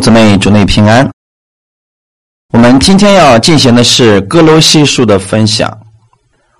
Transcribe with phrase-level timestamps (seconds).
[0.00, 1.10] 姊妹，主内平安。
[2.52, 5.76] 我们今天要进行的是哥罗西书的分享。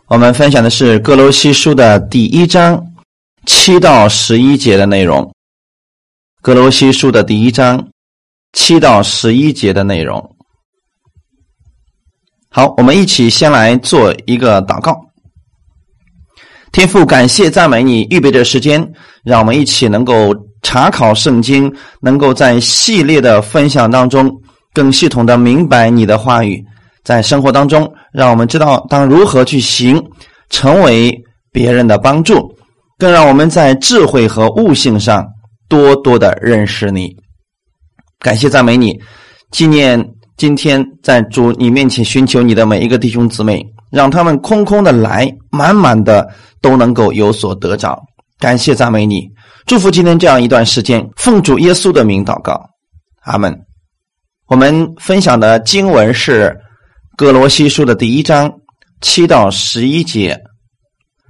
[0.06, 2.84] 我们分享的是哥罗西书的第一章
[3.46, 5.32] 七到十一节的内容。
[6.42, 7.88] 哥罗西书的第一章
[8.52, 10.36] 七到十一节的内容。
[12.50, 14.98] 好，我们一起先来做一个祷告。
[16.72, 18.92] 天父，感谢赞美你，预备的时间，
[19.22, 20.34] 让我们一起能够。
[20.62, 24.30] 查考圣经，能够在系列的分享当中
[24.74, 26.62] 更系统的明白你的话语，
[27.04, 30.02] 在生活当中，让我们知道当如何去行，
[30.50, 31.12] 成为
[31.52, 32.54] 别人的帮助，
[32.98, 35.26] 更让我们在智慧和悟性上
[35.68, 37.14] 多多的认识你。
[38.18, 39.00] 感谢赞美你，
[39.50, 40.04] 纪念
[40.36, 46.28] 今天在主你面前寻求你的每一个弟兄姊妹，让他们空空的来，满满的
[46.60, 47.98] 都能够有所得着。
[48.38, 49.28] 感谢赞美你，
[49.68, 52.58] 祝福今天这样一段时间，奉主耶稣的名祷告，
[53.20, 53.54] 阿门。
[54.46, 56.44] 我们分享的经文是
[57.18, 58.50] 《哥罗西书》的第一章
[59.02, 60.34] 七到十一节，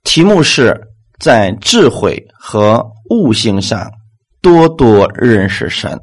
[0.04, 0.80] 题目是
[1.18, 3.90] 在智慧和悟性上
[4.40, 5.98] 多多认识神。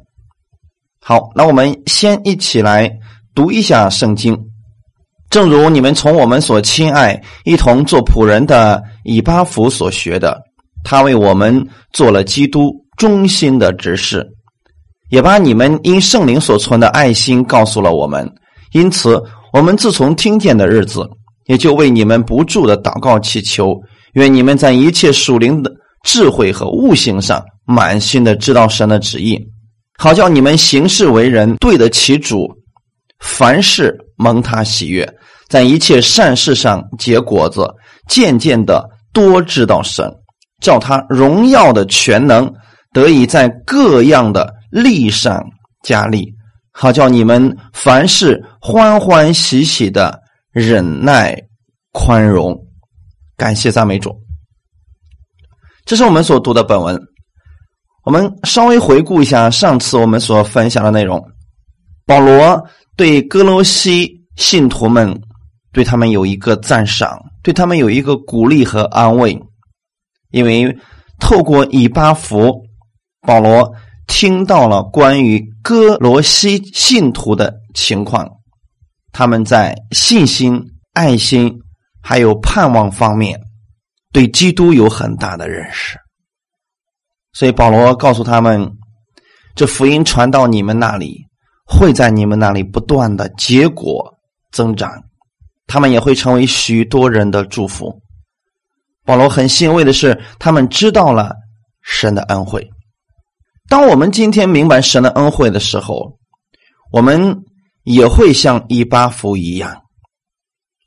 [1.00, 2.92] 好，那我们先一起来
[3.34, 4.38] 读一下圣经，
[5.30, 10.38] 正如你们从我们所亲爱、一同做仆人的以巴弗所学的。
[10.88, 14.24] 他为我们做了基督忠心的指示，
[15.10, 18.24] 也把你们因圣灵所存的爱心告诉了我们。
[18.70, 19.20] 因此，
[19.52, 21.04] 我们自从听见的日子，
[21.46, 23.74] 也就为你们不住的祷告祈求，
[24.12, 25.68] 愿你们在一切属灵的
[26.04, 29.36] 智慧和悟性上，满心的知道神的旨意，
[29.98, 32.46] 好叫你们行事为人对得起主，
[33.18, 35.04] 凡事蒙他喜悦，
[35.48, 37.68] 在一切善事上结果子，
[38.08, 40.08] 渐渐的多知道神。
[40.60, 42.52] 叫他荣耀的全能
[42.92, 45.44] 得以在各样的力上
[45.82, 46.34] 加力，
[46.72, 51.36] 好叫你们凡事欢欢喜喜的忍耐
[51.92, 52.56] 宽容。
[53.36, 54.18] 感谢赞美主。
[55.84, 56.98] 这是我们所读的本文。
[58.04, 61.22] 我们稍微回顾一下上次我们所分享的内容。
[62.06, 62.64] 保罗
[62.96, 65.20] 对哥罗西信徒们，
[65.72, 69.36] 对他们有一个赞赏，对他们有一个鼓励和安慰。
[70.36, 70.76] 因为
[71.18, 72.62] 透过以巴弗，
[73.22, 73.72] 保罗
[74.06, 78.30] 听到了关于哥罗西信徒的情况，
[79.12, 81.50] 他们在信心、爱心
[82.02, 83.40] 还有盼望方面，
[84.12, 85.98] 对基督有很大的认识。
[87.32, 88.70] 所以保罗告诉他们，
[89.54, 91.24] 这福音传到你们那里，
[91.64, 94.14] 会在你们那里不断的结果
[94.52, 95.02] 增长，
[95.66, 98.02] 他们也会成为许多人的祝福。
[99.06, 101.32] 保罗很欣慰的是，他们知道了
[101.82, 102.68] 神的恩惠。
[103.68, 106.18] 当我们今天明白神的恩惠的时候，
[106.92, 107.44] 我们
[107.84, 109.82] 也会像以巴弗一样，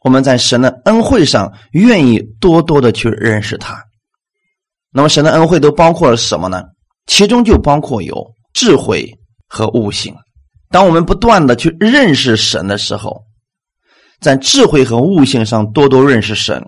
[0.01, 3.81] 我们在神的恩惠上愿意多多的去认识他。
[4.91, 6.63] 那么，神的恩惠都包括了什么呢？
[7.07, 8.15] 其中就包括有
[8.53, 9.09] 智慧
[9.47, 10.13] 和悟性。
[10.69, 13.23] 当我们不断的去认识神的时候，
[14.19, 16.61] 在智慧和悟性上多多认识神。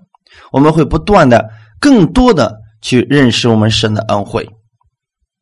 [0.51, 4.47] 我们会不断的、更多的去认识我们神的恩惠，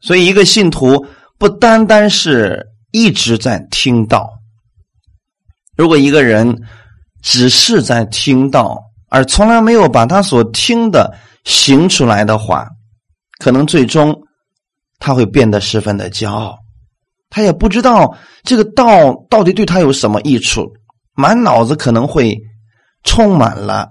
[0.01, 1.05] 所以一个信徒
[1.37, 4.29] 不单单是一直在听到。
[5.75, 6.61] 如果一个人
[7.21, 8.77] 只是在听到，
[9.09, 12.67] 而从来没有把他所听的行出来的话，
[13.39, 14.15] 可能最终
[14.99, 16.57] 他会变得十分的骄傲，
[17.29, 20.69] 他也不知道这个道到底对他有什么益处，
[21.13, 22.37] 满脑子可能会
[23.03, 23.89] 充满了。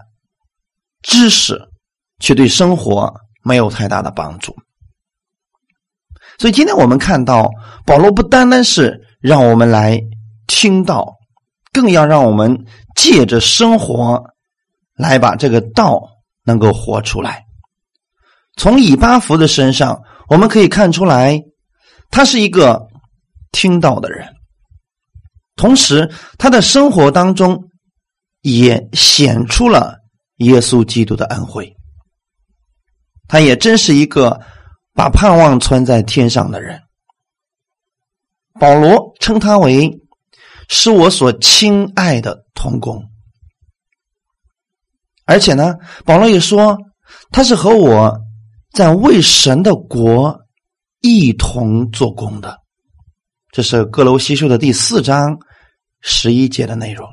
[1.03, 1.61] 知识
[2.19, 4.55] 却对生活没有太大的帮助，
[6.39, 7.51] 所以今天我们看到
[7.87, 10.01] 保罗不单单是让我们来
[10.47, 11.15] 听到，
[11.73, 12.65] 更要让我们
[12.97, 14.23] 借着生活
[14.97, 16.03] 来把这个道
[16.45, 17.45] 能够活出来。
[18.57, 21.41] 从以巴弗的身上，我们可以看出来，
[22.11, 22.89] 他是一个
[23.53, 24.35] 听到的人，
[25.55, 27.71] 同时他的生活当中
[28.43, 29.98] 也显出了。
[30.39, 31.77] 耶稣基督的恩惠，
[33.29, 34.41] 他也真是一个
[34.95, 36.81] 把盼望存在天上的人。
[38.59, 40.01] 保罗称他为
[40.69, 43.05] 是我所亲爱的同工，
[45.25, 45.75] 而且呢，
[46.05, 46.77] 保罗也说
[47.31, 48.21] 他是和我
[48.73, 50.41] 在为神的国
[51.01, 52.59] 一同做工的。
[53.51, 55.39] 这是各楼西书的第四章
[56.01, 57.09] 十一节的内容。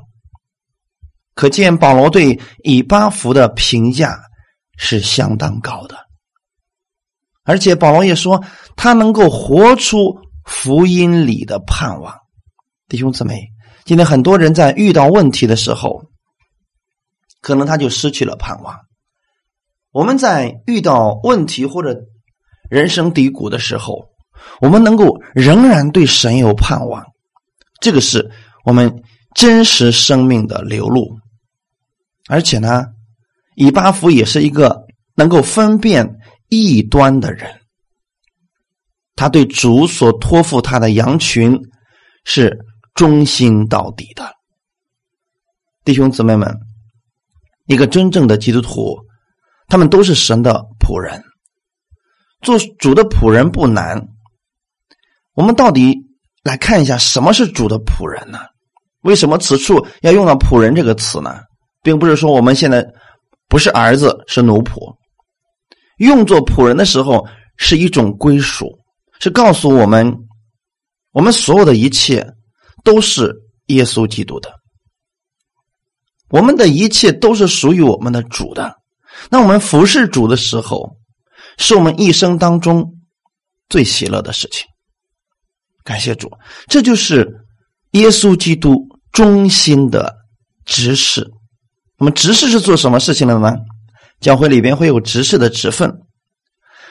[1.36, 4.18] 可见保罗对以巴弗的评价
[4.78, 5.94] 是相当高的，
[7.44, 8.42] 而且保罗也说
[8.74, 12.16] 他能够活出福音里的盼望。
[12.88, 13.48] 弟兄姊妹，
[13.84, 16.04] 今天很多人在遇到问题的时候，
[17.42, 18.80] 可能他就失去了盼望。
[19.92, 22.00] 我们在遇到问题或者
[22.70, 24.08] 人生低谷的时候，
[24.62, 27.04] 我们能够仍然对神有盼望，
[27.82, 28.30] 这个是
[28.64, 29.02] 我们
[29.34, 31.14] 真实生命的流露。
[32.28, 32.86] 而且呢，
[33.54, 34.84] 以巴弗也是一个
[35.14, 36.18] 能够分辨
[36.48, 37.60] 异端的人，
[39.14, 41.58] 他对主所托付他的羊群
[42.24, 42.58] 是
[42.94, 44.34] 忠心到底的。
[45.84, 46.52] 弟兄姊妹们，
[47.66, 48.96] 一个真正的基督徒，
[49.68, 51.22] 他们都是神的仆人。
[52.42, 54.08] 做主的仆人不难。
[55.34, 55.96] 我们到底
[56.42, 58.40] 来看一下什么是主的仆人呢？
[59.02, 61.40] 为什么此处要用到“仆人”这个词呢？
[61.86, 62.84] 并不是说我们现在
[63.46, 64.92] 不是儿子是奴仆，
[65.98, 67.24] 用作仆人的时候
[67.58, 68.76] 是一种归属，
[69.20, 70.12] 是告诉我们，
[71.12, 72.26] 我们所有的一切
[72.82, 73.32] 都是
[73.66, 74.52] 耶稣基督的，
[76.28, 78.76] 我们的一切都是属于我们的主的。
[79.30, 80.96] 那我们服侍主的时候，
[81.56, 82.84] 是我们一生当中
[83.68, 84.66] 最喜乐的事情。
[85.84, 86.28] 感谢主，
[86.66, 87.32] 这就是
[87.92, 90.12] 耶稣基督忠心的
[90.64, 91.30] 指示。
[91.98, 93.54] 那么执事是做什么事情的呢？
[94.20, 95.92] 教会里边会有执事的职分，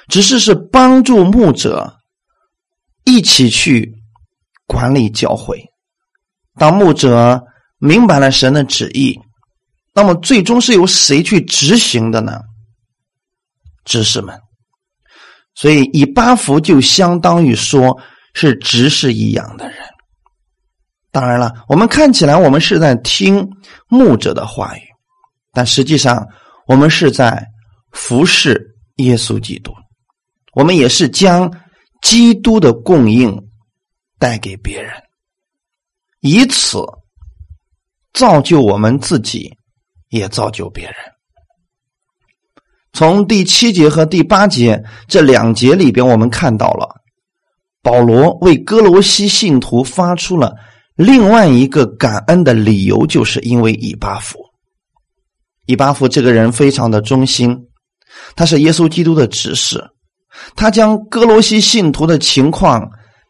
[0.07, 1.95] 执事是帮助牧者
[3.03, 3.93] 一起去
[4.67, 5.63] 管理教会。
[6.57, 7.41] 当牧者
[7.77, 9.19] 明白了神的旨意，
[9.93, 12.39] 那么最终是由谁去执行的呢？
[13.83, 14.39] 执事们。
[15.53, 17.99] 所以以八福就相当于说
[18.33, 19.77] 是执事一样的人。
[21.11, 23.47] 当然了，我们看起来我们是在听
[23.87, 24.81] 牧者的话语。
[25.55, 26.27] 但实际上，
[26.67, 27.43] 我们是在
[27.91, 28.61] 服侍
[28.97, 29.71] 耶稣基督，
[30.53, 31.49] 我们也是将
[32.01, 33.33] 基督的供应
[34.19, 34.91] 带给别人，
[36.19, 36.83] 以此
[38.13, 39.49] 造就我们自己，
[40.09, 40.95] 也造就别人。
[42.91, 46.87] 从第七节和第八节这两节里边，我们看到了
[47.81, 50.55] 保罗为哥罗西信徒发出了
[50.95, 54.39] 另外一个感恩的理由，就是因为以巴弗。
[55.65, 57.57] 以巴弗这个人非常的忠心，
[58.35, 59.83] 他是耶稣基督的执事，
[60.55, 62.87] 他将哥罗西信徒的情况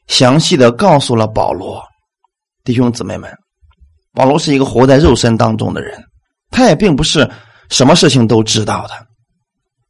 [0.07, 1.81] 详细的告诉了保罗。
[2.63, 3.31] 弟兄姊妹们，
[4.13, 5.97] 保罗是一个活在肉身当中的人，
[6.51, 7.29] 他也并不是
[7.69, 8.93] 什么事情都知道的，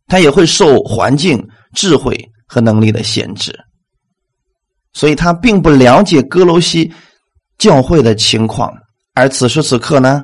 [0.07, 1.41] 他也会受环境、
[1.73, 2.15] 智慧
[2.47, 3.57] 和能力的限制，
[4.93, 6.93] 所以他并不了解哥罗西
[7.57, 8.71] 教会的情况。
[9.13, 10.21] 而此时此刻呢？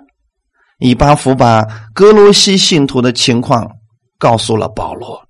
[0.83, 1.63] 以巴弗把
[1.93, 3.69] 哥罗西信徒的情况
[4.17, 5.21] 告诉了保罗，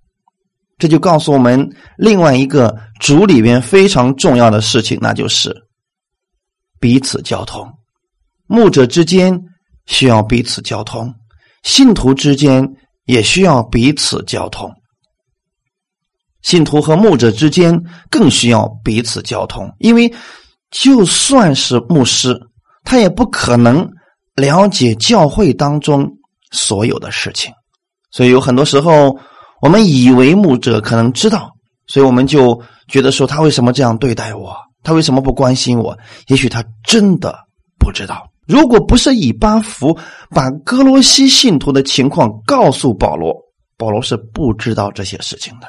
[0.78, 5.54] 这就告诉我们另外一个主里边非常重要的事情，那就是
[6.80, 7.70] 彼此交通。
[8.48, 9.38] 牧者之间
[9.88, 11.14] 需要彼此交通，
[11.64, 12.66] 信徒之间
[13.04, 14.74] 也需要彼此交通。
[16.44, 17.78] 信徒和牧者之间
[18.10, 20.14] 更需要彼此交通，因为
[20.70, 22.40] 就算是牧师，
[22.86, 23.86] 他也不可能。
[24.36, 26.10] 了解教会当中
[26.52, 27.54] 所有的事情，
[28.12, 29.18] 所以有很多时候
[29.62, 31.52] 我们以为牧者可能知道，
[31.88, 35.98] 所以我们就觉得说他为什么这样对待我，他为什么不关心我？
[36.28, 37.38] 也许他真的
[37.78, 38.28] 不知道。
[38.48, 39.98] 如果不是以巴弗
[40.30, 43.34] 把哥罗西信徒的情况告诉保罗，
[43.78, 45.68] 保罗是不知道这些事情的。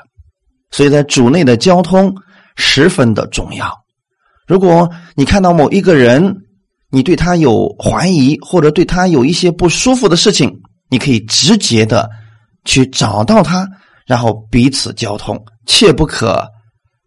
[0.70, 2.12] 所以在主内的交通
[2.56, 3.70] 十分的重要。
[4.46, 6.34] 如果你看到某一个人，
[6.94, 10.54] 你对他有怀疑，或者对他有一些不舒服的事情，
[10.90, 12.06] 你可以直接的
[12.66, 13.66] 去找到他，
[14.06, 16.46] 然后彼此交通，切不可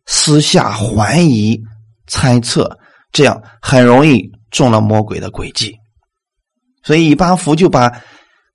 [0.08, 1.56] 私下怀疑、
[2.08, 2.68] 猜测，
[3.12, 5.72] 这样很容易中了魔鬼的诡计。
[6.82, 7.92] 所以以巴弗就把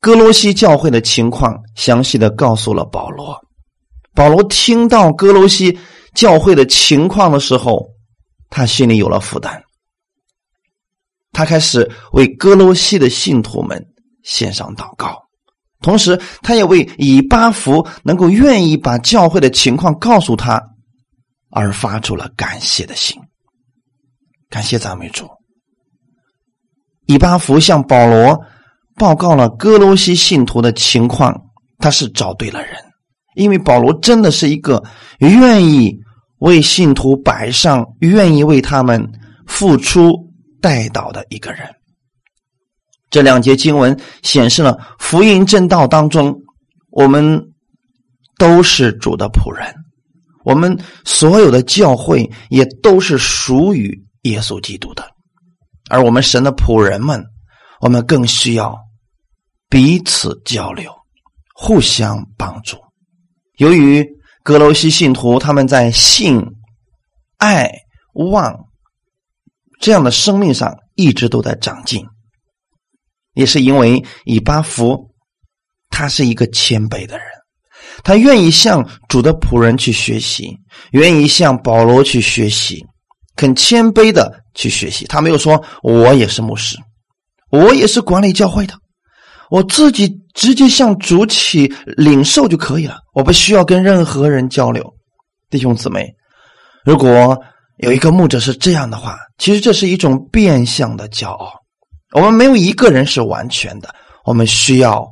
[0.01, 3.39] 哥罗西教会的情况详细的告诉了保罗。
[4.17, 5.79] 保罗听到哥罗西
[6.15, 7.87] 教会的情况的时候，
[8.49, 9.63] 他心里有了负担。
[11.33, 13.81] 他开始为哥罗西的信徒们
[14.25, 15.17] 献上祷告，
[15.81, 20.61] 同时，他也为以巴弗能够愿意把教会的情况告诉他
[21.51, 23.17] 而发出了感谢的心。
[24.49, 25.29] 感谢赞美主。
[27.07, 28.39] 以巴弗向保罗
[28.97, 31.35] 报告了哥罗西信徒的情况，
[31.79, 32.75] 他是找对了人，
[33.37, 34.83] 因为保罗真的是一个
[35.21, 35.97] 愿意
[36.41, 39.09] 为信徒摆上、愿意为他们
[39.47, 40.29] 付出。
[40.61, 41.69] 带导的一个人，
[43.11, 46.37] 这两节经文显示了福音正道当中，
[46.91, 47.43] 我们
[48.39, 49.75] 都是主的仆人，
[50.45, 55.05] 我们所有的教会也都是属于耶稣基督的，
[55.89, 57.25] 而我们神的仆人们，
[57.81, 58.79] 我们更需要
[59.69, 60.93] 彼此交流，
[61.55, 62.77] 互相帮助。
[63.57, 64.07] 由于
[64.43, 66.43] 格罗西信徒他们在信、
[67.37, 67.71] 爱、
[68.15, 68.67] 望
[69.81, 72.05] 这样的生命上一直都在长进，
[73.33, 75.11] 也是因为以巴弗
[75.89, 77.27] 他是一个谦卑的人。
[78.05, 80.57] 他愿意向主的仆人去学习，
[80.93, 82.85] 愿意向保罗去学习，
[83.37, 85.07] 肯谦卑的去学习。
[85.07, 86.79] 他没有说：“我也是牧师，
[87.51, 88.75] 我也是管理教会的，
[89.51, 94.85] 我自己直接向主起领受就可以了，我不需要跟任何人交流。”
[95.51, 96.07] 弟兄姊妹，
[96.85, 97.37] 如果
[97.83, 101.53] 有一个牧者是这样的话，其实这是一种变相的骄傲。
[102.13, 103.95] 我们没有一个人是完全的，
[104.25, 105.07] 我们需要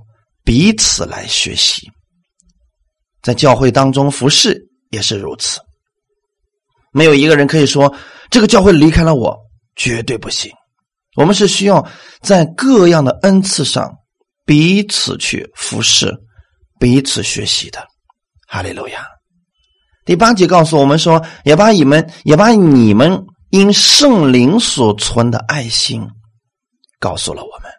[0.44, 1.90] 彼此来学习。
[3.22, 4.60] 在教会当中服侍
[4.90, 5.60] 也是如此，
[6.92, 7.92] 没有一个人可以说
[8.30, 9.36] 这个教会离开了我
[9.74, 10.50] 绝对不行。
[11.16, 11.84] 我们是需要
[12.20, 13.90] 在各样的恩赐上
[14.44, 16.14] 彼此去服侍、
[16.78, 17.82] 彼此学习的。
[18.46, 19.06] 哈利路亚。
[20.08, 26.02] 第八节告诉我们说，也把你们也把你们因圣灵所存的爱心
[26.98, 27.70] 告诉了我们，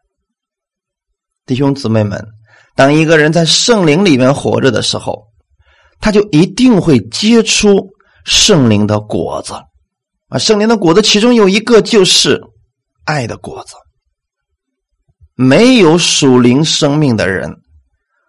[1.47, 2.23] 弟兄姊妹们。
[2.75, 5.25] 当一个人在圣灵里面活着的时候，
[5.99, 7.89] 他就一定会结出
[8.25, 9.55] 圣灵的果子
[10.27, 10.37] 啊！
[10.37, 12.39] 圣灵的果子其中有一个就是
[13.05, 13.73] 爱的果子。
[15.33, 17.51] 没有属灵生命的人，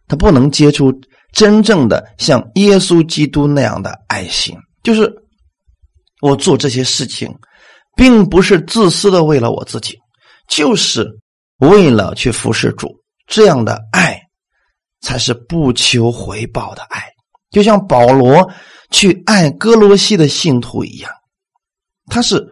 [0.09, 0.91] 他不能结出
[1.33, 4.57] 真正的像耶稣基督那样的爱心。
[4.83, 5.13] 就是
[6.21, 7.33] 我做这些事情，
[7.97, 9.99] 并不是自私的为了我自己，
[10.49, 11.07] 就是
[11.59, 12.95] 为了去服侍主。
[13.27, 14.21] 这样的爱。
[15.03, 17.09] 才是不求回报的爱，
[17.51, 18.47] 就像保罗
[18.91, 21.11] 去爱哥罗西的信徒一样，
[22.11, 22.47] 他是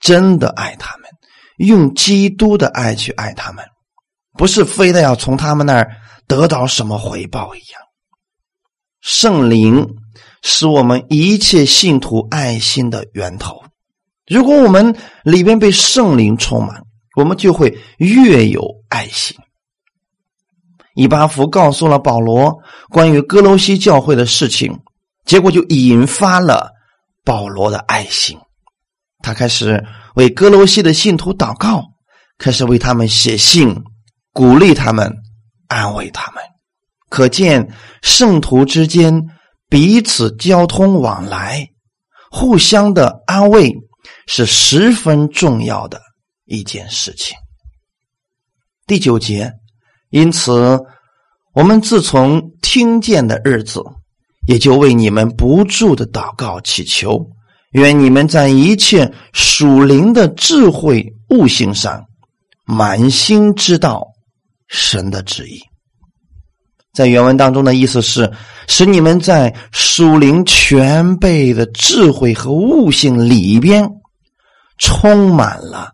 [0.00, 1.10] 真的爱他们，
[1.58, 3.62] 用基督的爱去爱他们，
[4.32, 5.94] 不是非得要从他们那儿
[6.26, 7.82] 得到什么回报一样。
[9.00, 9.96] 圣灵
[10.42, 13.62] 是我们一切信徒爱心的源头，
[14.26, 16.82] 如果我们里边被圣灵充满，
[17.16, 19.36] 我们就会越有爱心。
[20.94, 22.58] 以巴弗告诉了保罗
[22.90, 24.78] 关于哥罗西教会的事情，
[25.24, 26.70] 结果就引发了
[27.24, 28.38] 保罗的爱心。
[29.22, 29.82] 他开始
[30.14, 31.84] 为哥罗西的信徒祷告，
[32.38, 33.82] 开始为他们写信，
[34.32, 35.14] 鼓励他们，
[35.68, 36.42] 安慰他们。
[37.10, 39.22] 可见圣徒之间
[39.68, 41.68] 彼此交通往来，
[42.30, 43.70] 互相的安慰
[44.26, 46.00] 是十分重要的
[46.46, 47.36] 一件事情。
[48.86, 49.52] 第九节。
[50.12, 50.76] 因此，
[51.52, 53.80] 我们自从听见的日子，
[54.48, 57.30] 也就为你们不住的祷告祈求，
[57.70, 62.04] 愿你们在一切属灵的智慧悟性上，
[62.64, 64.04] 满心知道
[64.66, 65.60] 神的旨意。
[66.92, 68.30] 在原文当中的意思是，
[68.66, 73.88] 使你们在属灵全备的智慧和悟性里边，
[74.78, 75.92] 充满了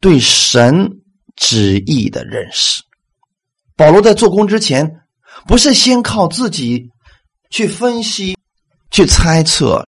[0.00, 0.88] 对神
[1.36, 2.82] 旨意的认识。
[3.76, 5.00] 保罗在做工之前，
[5.46, 6.88] 不是先靠自己
[7.50, 8.36] 去分析、
[8.90, 9.86] 去猜测，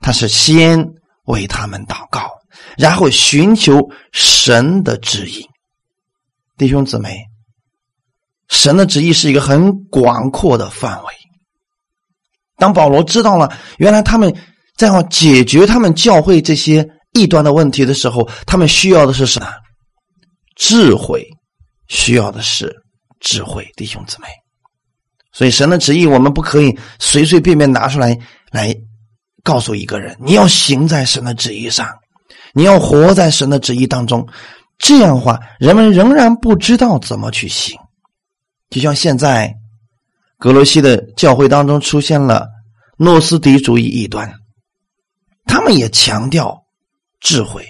[0.00, 0.86] 他是先
[1.24, 2.30] 为他们祷告，
[2.76, 3.80] 然后寻求
[4.12, 5.44] 神的旨意。
[6.56, 7.18] 弟兄姊妹，
[8.48, 11.08] 神的旨意是一个很广阔的范围。
[12.56, 14.34] 当保罗知道了原来他们
[14.76, 19.48] 在要解决他们教会这些异端的问题的时候，他们需要的是什么？
[20.56, 21.26] 智慧，
[21.88, 22.74] 需要的是。
[23.18, 24.28] 智慧，弟兄姊妹，
[25.32, 28.16] 所以神的旨意我们不可以随随便便拿出来
[28.50, 28.76] 来
[29.42, 30.14] 告诉一个人。
[30.20, 31.88] 你要行在神的旨意上，
[32.52, 34.24] 你要活在神的旨意当中。
[34.78, 37.74] 这样的话，人们仍然不知道怎么去行。
[38.70, 39.54] 就像现在
[40.38, 42.48] 格罗西的教会当中出现了
[42.98, 44.34] 诺斯底主义异端，
[45.44, 46.64] 他们也强调
[47.20, 47.66] 智慧，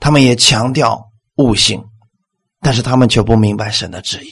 [0.00, 1.84] 他们也强调悟性，
[2.60, 4.30] 但是他们却不明白神的旨意。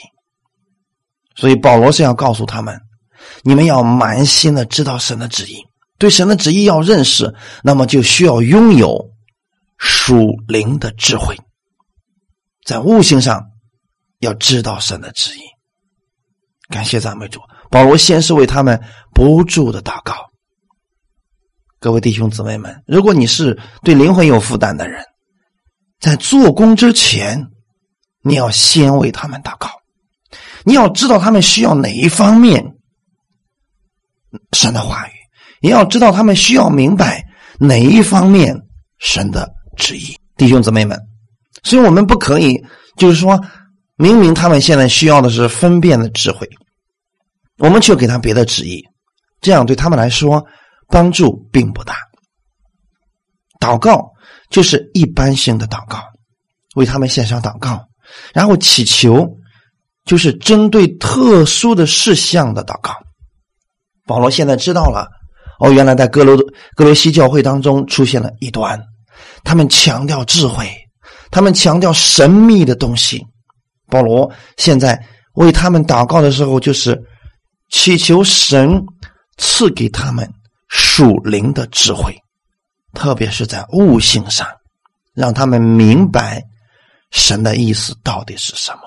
[1.37, 2.79] 所以保罗是要告诉他们：
[3.43, 5.65] 你们要满心的知道神的旨意，
[5.97, 9.11] 对神的旨意要认识，那么就需要拥有
[9.79, 11.39] 属灵的智慧，
[12.67, 13.43] 在悟性上
[14.19, 15.41] 要知道神的旨意。
[16.71, 18.81] 感谢赞美主，保罗先是为他们
[19.13, 20.15] 不住的祷告。
[21.81, 25.05] 各位弟兄姊妹们，如果你是对灵魂有负担的人，
[25.99, 27.49] 在做工之前，
[28.23, 29.69] 你要先为他们祷告。
[30.63, 32.63] 你要知道他们需要哪一方面
[34.53, 35.13] 神的话语，
[35.61, 37.25] 也要知道他们需要明白
[37.59, 38.55] 哪一方面
[38.99, 40.17] 神的旨意。
[40.37, 41.01] 弟兄姊妹们，
[41.65, 42.63] 所以我们不可以
[42.97, 43.43] 就是说，
[43.97, 46.47] 明明他们现在需要的是分辨的智慧，
[47.61, 48.83] 我们却给他别的旨意，
[49.41, 50.45] 这样对他们来说
[50.89, 51.95] 帮助并不大。
[53.61, 54.11] 祷告
[54.49, 56.03] 就是一般性的祷告，
[56.75, 57.85] 为他们献上祷告，
[58.33, 59.29] 然后祈求
[60.07, 62.93] 就是针对特殊的事项的祷告。
[64.07, 65.07] 保罗现在知道了，
[65.61, 66.37] 哦，原来在哥罗
[66.75, 68.83] 哥罗西教会当中出现了一端，
[69.45, 70.67] 他们强调智慧，
[71.31, 73.23] 他们强调神秘的东西。
[73.89, 74.99] 保罗现在
[75.35, 77.01] 为他们祷告的时候，就是
[77.71, 78.85] 祈求神
[79.39, 80.31] 赐给他们
[80.69, 82.15] 属灵的智慧，
[82.93, 84.47] 特别是在悟性上，
[85.15, 86.43] 让他们明白
[87.11, 88.81] 神的意思到底是什么。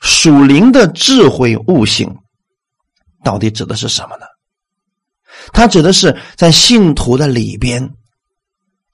[0.00, 2.14] 属灵的智慧悟性。
[3.24, 4.26] 到底指的是什么呢？
[5.52, 7.88] 它指的是在信徒的里边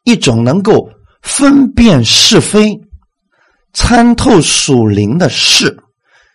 [0.04, 0.86] 一种能够
[1.22, 2.78] 分辨是非、
[3.72, 5.74] 参透属灵的事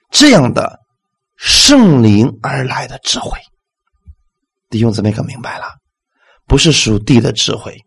[0.10, 0.80] 这样的
[1.44, 3.38] 圣灵而来的智慧。
[4.70, 5.66] 弟兄姊妹可明白了？
[6.48, 7.78] 不是属地的智慧，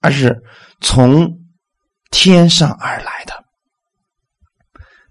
[0.00, 0.40] 而是
[0.80, 1.28] 从
[2.12, 3.34] 天上而来的。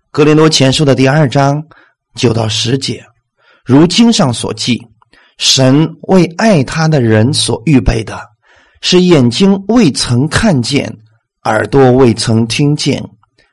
[0.10, 1.62] 格林多前书的第二章
[2.16, 3.06] 九到十节。
[3.66, 4.82] 如经上所记，
[5.38, 8.22] 神为爱他的人所预备的，
[8.80, 10.98] 是眼睛未曾看见，
[11.44, 13.04] 耳朵未曾听见，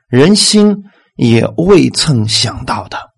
[0.07, 0.77] 人心
[1.17, 3.10] 也未曾想到的。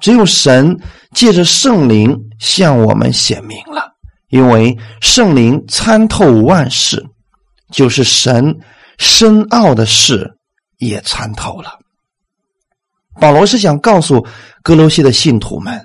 [0.00, 0.78] 只有神
[1.12, 3.92] 借着圣灵向我们显明了，
[4.28, 7.04] 因为圣灵参透万事，
[7.72, 8.56] 就是神
[8.98, 10.28] 深奥的事
[10.78, 11.78] 也参透了。
[13.20, 14.24] 保罗是想告诉
[14.62, 15.84] 哥罗西的信徒们。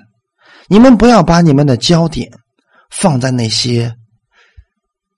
[0.66, 2.30] 你们不要把你们的焦点
[2.90, 3.94] 放在那些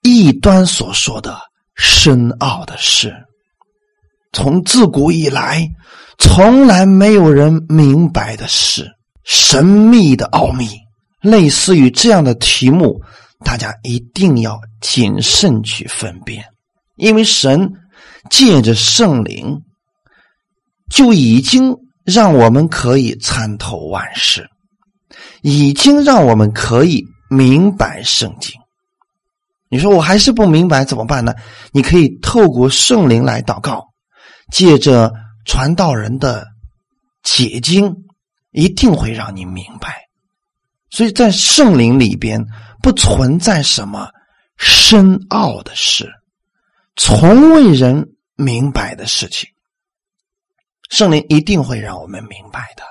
[0.03, 1.39] 异端所说的
[1.77, 3.15] 深奥的事。
[4.37, 5.67] 从自古以来，
[6.19, 8.87] 从来没有人明白的事，
[9.25, 10.69] 神秘的奥秘，
[11.23, 13.01] 类似于这样的题目，
[13.43, 16.45] 大家一定要谨慎去分辨，
[16.97, 17.67] 因为神
[18.29, 19.59] 借着圣灵
[20.91, 24.47] 就已经让我们可以参透万事。
[25.41, 28.53] 已经让我们可以明白圣经。
[29.71, 31.33] 你说我还是不明白怎么办呢？
[31.73, 33.83] 你可以透过圣灵来祷告，
[34.53, 35.13] 借着
[35.45, 36.47] 传道人的
[37.23, 37.95] 解经，
[38.51, 40.09] 一定会让你明白。
[40.91, 42.45] 所以在圣灵里边
[42.83, 44.09] 不存在什么
[44.57, 46.11] 深奥的事，
[46.95, 49.51] 从未人明白的事情，
[50.89, 52.85] 圣灵一定会让我们明白的。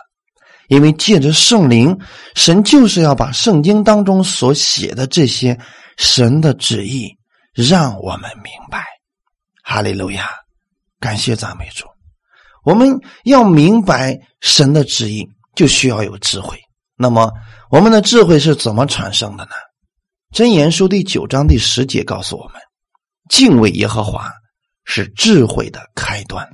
[0.67, 1.97] 因为借着圣灵，
[2.35, 5.57] 神就是要把圣经当中所写的这些
[5.95, 7.15] 神的旨意
[7.53, 8.83] 让我们明白。
[9.63, 10.29] 哈利路亚，
[11.05, 11.85] 感谢赞美主。
[12.63, 16.57] 我们要明白神的旨意，就需要有智慧。
[16.97, 17.31] 那么，
[17.69, 19.51] 我们的智慧是怎么产生的呢？
[20.33, 22.55] 箴言书第九章第十节告诉我们：
[23.29, 24.31] 敬畏耶和华
[24.83, 26.49] 是智慧的开端。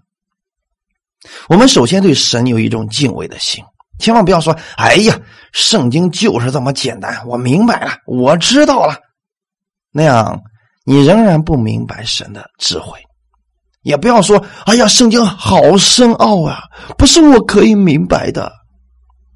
[1.48, 3.64] 我们首先对神有一种敬畏的心。
[4.00, 5.18] 千万不要说：“哎呀，
[5.54, 9.00] 圣经就是这么简单，我明白了，我知道了。”
[9.94, 10.42] 那样
[10.84, 13.00] 你仍然不明白神的智慧。
[13.82, 16.62] 也不要说：“哎呀，圣经好深奥啊，
[16.98, 18.52] 不是我可以明白的。”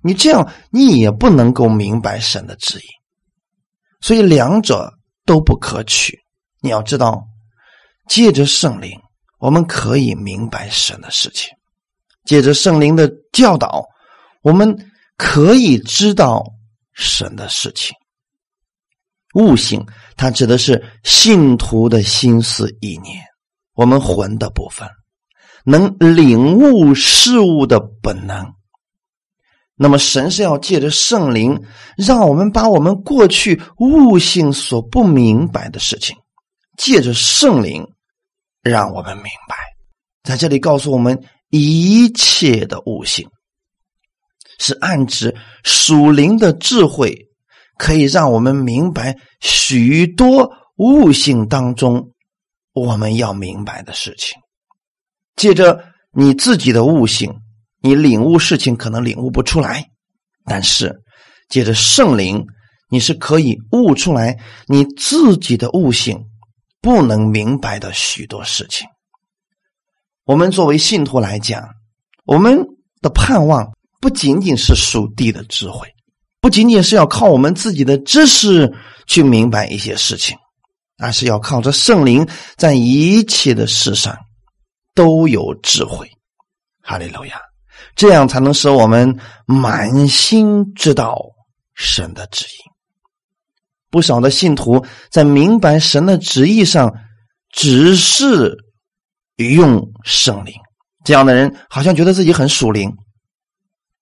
[0.04, 2.84] 你这样你也不能够明白神的旨意。
[4.02, 4.94] 所以两者
[5.26, 6.20] 都不可取。
[6.62, 7.24] 你要知道，
[8.08, 8.92] 借着圣灵，
[9.40, 11.50] 我们可以明白神的事情；
[12.24, 13.84] 借着圣灵的教导。
[14.44, 14.78] 我们
[15.18, 16.44] 可以知道
[16.94, 17.96] 神的事情，
[19.34, 19.84] 悟性，
[20.16, 23.20] 它指的是信徒的心思意念，
[23.76, 24.88] 我们魂的部分，
[25.66, 28.54] 能领悟事物的本能。
[29.76, 31.62] 那么，神是要借着圣灵，
[31.98, 36.16] 让我们把我们过去悟性所不明白的事情，
[36.78, 37.86] 借着圣灵，
[38.62, 39.56] 让我们明白。
[40.24, 43.30] 在这里告诉我们一切的悟性。
[44.58, 45.36] 是暗指
[45.66, 47.28] 属灵的智慧，
[47.78, 52.12] 可以让我们明白许多悟性当中
[52.76, 54.38] 我们要明白的事情。
[55.36, 57.34] 借着你自己的悟性，
[57.82, 59.86] 你领悟事情可能领悟不出来，
[60.46, 61.02] 但是
[61.50, 62.46] 借着圣灵，
[62.90, 66.26] 你是可以悟出来你自己的悟性
[66.82, 68.88] 不能明白的许多事情。
[70.26, 71.68] 我们作为信徒来讲，
[72.26, 72.68] 我们
[73.02, 73.74] 的盼望。
[74.02, 75.88] 不仅仅是属地的智慧，
[76.40, 78.72] 不仅仅是要靠我们自己的知识
[79.08, 80.38] 去明白一些事情，
[80.98, 82.28] 而是要靠着圣灵，
[82.58, 84.18] 在一切的事上
[84.94, 86.10] 都有智慧。
[86.82, 87.40] 哈利路亚，
[87.96, 91.18] 这样才能使我们满心知道
[91.74, 92.58] 神的旨意。
[93.90, 96.94] 不少的信徒在明白神的旨意上，
[97.52, 98.56] 只是
[99.38, 100.54] 用圣灵。
[101.04, 102.92] 这样的人好像觉得自己很属灵。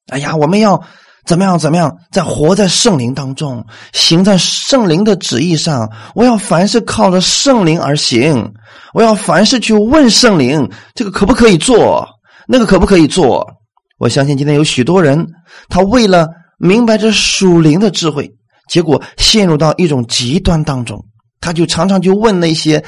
[0.08, 0.84] 哎呀，我们要
[1.26, 1.58] 怎么样？
[1.58, 1.96] 怎么样？
[2.12, 5.90] 在活在圣灵当中，行在圣灵的旨意上。
[6.16, 8.54] 我要凡是靠着圣灵而行，
[8.94, 12.08] 我要凡事去问圣灵，这个可不可以做？
[12.48, 13.48] 那个可不可以做？
[14.00, 15.26] 我相信今天有许多人，
[15.70, 18.30] 他为了明白这属灵的智慧。
[18.70, 21.06] 结果陷入到一种极端当中，
[21.40, 22.84] 他就常常就问那些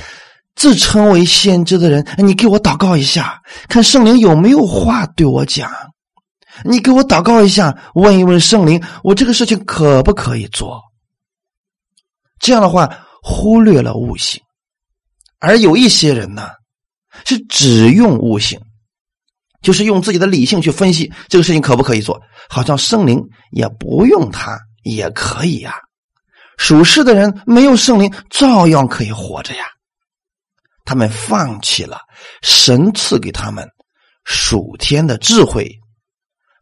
[0.55, 5.69] 自称为先知的人：“你给我祷告一下，看圣灵有没有话对我讲。
[6.63, 10.81] 你给我祷告一下，问一问圣灵，我这个事情可不可以做？”
[12.39, 14.41] 这样的话，忽略了悟性。
[15.39, 16.49] 而有一些人呢，
[17.25, 18.59] 是只用悟性，
[19.61, 24.59] 就是用自己的理性去分析这个事情可不可以做，好像圣灵也不用他。
[24.83, 25.79] 也可以呀，
[26.59, 29.65] 属世的人没有圣灵，照样可以活着呀。
[30.83, 31.97] 他们放弃了
[32.43, 33.67] 神赐给他们
[34.25, 35.67] 属天的智慧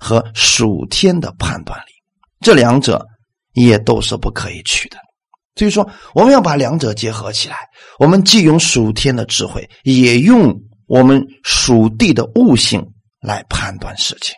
[0.04, 1.94] 和属天的判断力，
[2.42, 3.04] 这两者
[3.54, 4.98] 也都是不可以取的。
[5.56, 7.56] 所以说，我们要把两者结合起来，
[8.00, 10.54] 我们既用属天的智慧，也用
[10.88, 12.86] 我们属地的悟性
[13.22, 14.36] 来判断事情。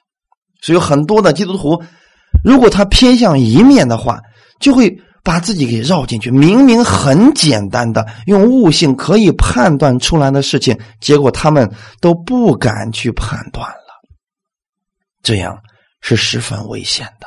[0.62, 1.82] 所以，很多的基督徒。
[2.44, 4.20] 如果他偏向一面的话，
[4.60, 6.30] 就会把自己给绕进去。
[6.30, 11.68] 明明很简单的用悟性可以判断出来的事情，结果他们
[12.02, 13.85] 都不敢去判断了，
[15.26, 15.58] 这样
[16.02, 17.26] 是十分危险的。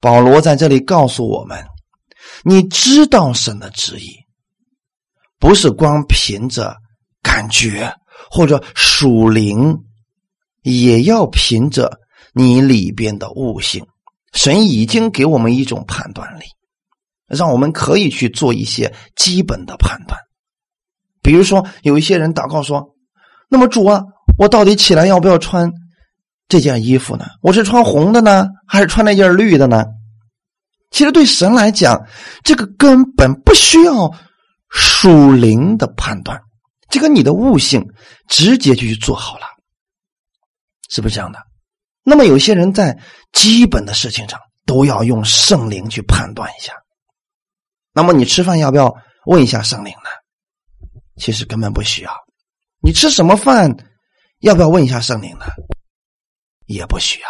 [0.00, 1.64] 保罗在这里告诉我们：
[2.42, 4.12] 你知道神的旨意，
[5.38, 6.74] 不是光凭着
[7.22, 7.94] 感觉
[8.28, 9.84] 或者属灵，
[10.62, 11.96] 也要凭着
[12.34, 13.86] 你里边的悟性。
[14.32, 16.44] 神已经给我们一种判断力，
[17.28, 20.20] 让我们可以去做一些基本的判断。
[21.22, 22.94] 比如说，有一些人祷告说
[23.48, 24.02] ：“那么主啊，
[24.38, 25.72] 我到底起来要不要穿
[26.48, 27.26] 这件衣服呢？
[27.42, 29.84] 我是穿红的呢，还是穿那件绿的呢？”
[30.90, 32.06] 其实对神来讲，
[32.44, 34.10] 这个根本不需要
[34.70, 36.40] 属灵的判断，
[36.88, 37.84] 这个你的悟性
[38.28, 39.46] 直接就去做好了，
[40.88, 41.38] 是不是这样的？
[42.04, 42.96] 那么有些人在
[43.32, 46.72] 基本的事情上都要用圣灵去判断一下。
[47.92, 50.08] 那么你吃饭要不要问一下圣灵呢？
[51.16, 52.12] 其实根本不需要。
[52.80, 53.74] 你吃什么饭
[54.40, 55.46] 要不要问一下圣灵呢？
[56.66, 57.28] 也不需要。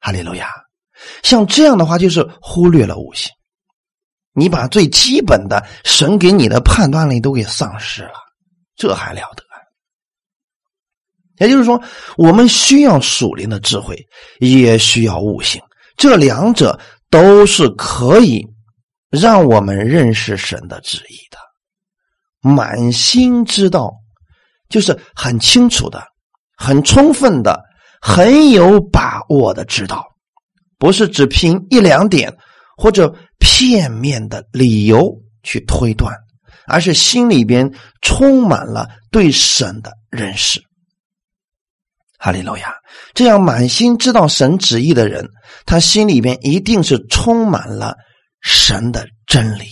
[0.00, 0.50] 哈利路亚。
[1.22, 3.30] 像这样的话，就是忽略了悟性。
[4.32, 8.14] 你把最基本的神给你的判断力都给丧失了，
[8.76, 9.42] 这还了得？
[11.40, 11.80] 也就是说，
[12.16, 13.96] 我们需要属灵的智慧，
[14.40, 15.62] 也需要悟性，
[15.96, 16.76] 这两者
[17.10, 18.44] 都是可以
[19.08, 21.38] 让我们认识神的旨意的。
[22.40, 23.92] 满心知道，
[24.68, 26.04] 就是很清楚的、
[26.56, 27.60] 很充分的、
[28.00, 30.04] 很有把握的知道，
[30.78, 32.36] 不是只凭一两点
[32.76, 36.14] 或者片面的理由去推断，
[36.66, 40.62] 而是心里边充满了对神的认识。
[42.20, 42.74] 哈利路亚！
[43.14, 45.28] 这样满心知道神旨意的人，
[45.64, 47.96] 他心里边一定是充满了
[48.40, 49.66] 神的真理，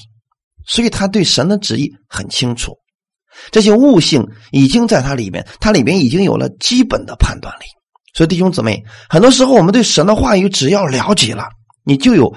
[0.64, 2.72] 所以他对神的旨意很清楚。
[3.50, 7.64] 这些悟性已经在他里面，他里面已经有了基本的判断力。
[8.16, 11.50] 所以弟兄姊妹，很多时候我们对神的话语只要了解了，
[11.84, 12.34] 你就有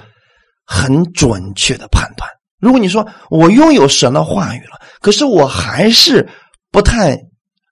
[0.66, 2.30] 很准确的判断。
[2.60, 6.28] 如果你说我拥有神的话语了，可是我还是
[6.70, 7.18] 不太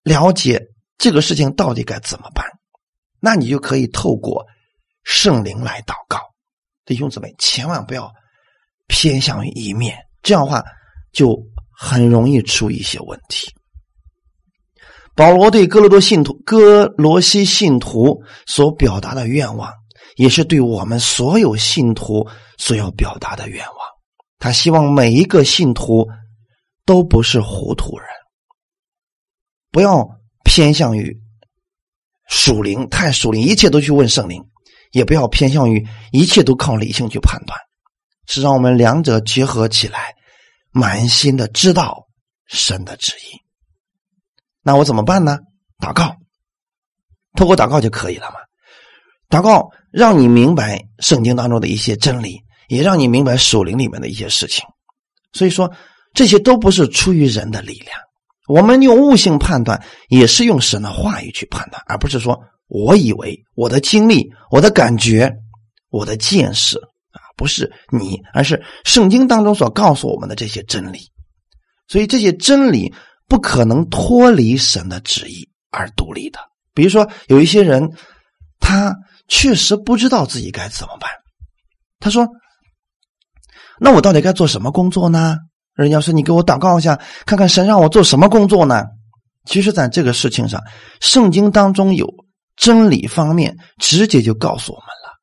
[0.03, 0.61] 了解。
[0.97, 2.43] 这个事情到底该怎么办？
[3.19, 4.43] 那你就可以透过
[5.03, 6.17] 圣灵来祷告，
[6.85, 8.09] 弟兄姊妹，千万不要
[8.87, 10.63] 偏向于一面，这样的话
[11.11, 11.37] 就
[11.77, 13.53] 很容易出一些问题。
[15.17, 19.69] 保罗对哥罗多信徒、哥罗西信徒所表达的愿望，
[20.15, 22.25] 也是对我们所有信徒
[22.57, 23.75] 所要表达的愿望。
[24.39, 26.07] 他希望每一个信徒
[26.85, 28.07] 都不是糊涂人，
[29.71, 30.07] 不要。
[30.49, 31.13] 偏向于
[32.29, 34.41] 属灵，太属灵，一切都去问圣灵，
[34.91, 37.59] 也不要偏向于一切都靠理性去判断，
[38.27, 40.15] 是让我们两者结合起来，
[40.71, 42.07] 满心的知道
[42.47, 43.46] 神的旨意。
[44.67, 45.37] 那我怎么办呢？
[45.79, 46.17] 祷告，
[47.37, 48.35] 透过祷告就可以了嘛。
[49.29, 54.65] 祷告让你明白圣经当中的一些真理，也让你明白属灵里面的一些事情。
[55.31, 55.71] 所以说，
[56.13, 57.97] 这些都不是出于人的力量。
[58.49, 65.33] 我们用悟性判断，也是用神的话语去判断，而不是说我以为我的经历、我的感觉、
[65.91, 66.77] 我的见识
[67.11, 70.99] 啊，不是你，而是圣经当中所告诉我们的这些真理。
[71.87, 72.93] 所以这些真理
[73.27, 76.39] 不可能脱离神的旨意而独立的。
[76.73, 77.91] 比如说，有一些人，
[78.59, 78.95] 他
[79.27, 81.09] 确实不知道自己该怎么办。
[81.99, 82.27] 他说
[83.79, 85.35] ：“那我到底该做什么工作呢？”
[85.75, 88.83] 人家说：“你给我祷告一下，看看神让我做什么工作呢？”
[89.45, 90.61] 其实，在这个事情上，
[90.99, 92.07] 圣经当中有
[92.55, 95.17] 真理方面直接就告诉我们了。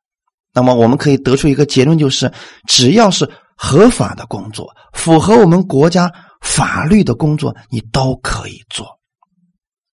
[0.53, 2.33] 那么，我们可以得出一个结论，就是
[2.67, 6.11] 只要是合法的工作，符合我们国家
[6.45, 8.87] 法律的工作，你都可以做。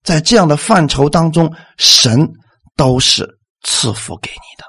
[0.04, 2.28] 在这样的范畴当中，神
[2.76, 3.28] 都是
[3.64, 4.64] 赐福给你的。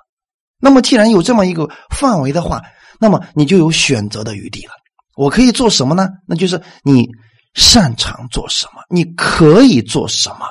[0.58, 2.60] 那么，既然有这么一个范围的话，
[2.98, 4.72] 那么你就有选择的余地了。
[5.14, 6.08] 我可以做什么呢？
[6.26, 7.08] 那就是你
[7.54, 10.46] 擅长做什么，你可以做什么，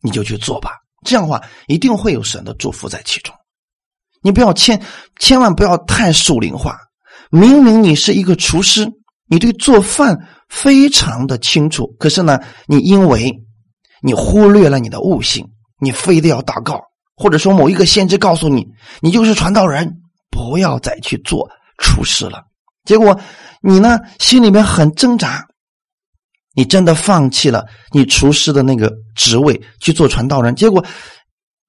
[0.00, 0.70] 你就去做吧。
[1.04, 3.34] 这样的话，一定会有神的祝福在其中。
[4.22, 4.80] 你不要千
[5.18, 6.78] 千万不要太属灵化。
[7.30, 8.88] 明明你是一个厨师，
[9.32, 10.14] 你对做饭
[10.50, 13.32] 非常的清楚，可是呢，你因为
[14.02, 15.42] 你忽略了你的悟性，
[15.80, 16.78] 你非得要祷告，
[17.16, 18.68] 或者说某一个先知告诉你，
[19.00, 19.90] 你就是传道人，
[20.30, 22.42] 不要再去做厨师了。
[22.84, 23.18] 结果
[23.62, 25.46] 你呢，心里面很挣扎，
[26.54, 30.84] 你真的放弃了你厨师的那个职位去做传道人，结果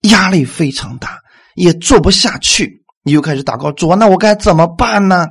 [0.02, 1.18] 压力非常大，
[1.56, 5.26] 也做不下去，你又开始祷告主啊，那我该怎么办呢？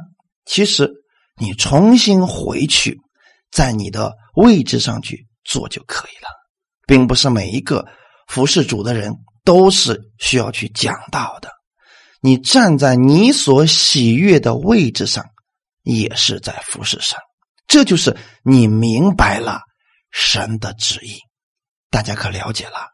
[0.46, 0.90] 其实
[1.42, 2.96] 你重新回去，
[3.50, 6.28] 在你的位置上去做就可以了，
[6.86, 7.84] 并不是每一个
[8.28, 9.12] 服侍主的人
[9.44, 11.50] 都是需要去讲道的，
[12.20, 15.24] 你站在你所喜悦的位置上。
[15.84, 17.18] 也是在服侍神，
[17.66, 19.58] 这就是你明白了
[20.12, 21.18] 神的旨意，
[21.90, 22.86] 大家可了解了？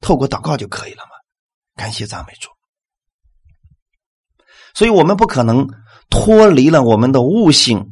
[0.00, 1.10] 透过祷告就可以了吗？
[1.76, 2.48] 感谢赞美主。
[4.72, 5.68] 所以我们不可能
[6.10, 7.90] 脱离了我们的悟性，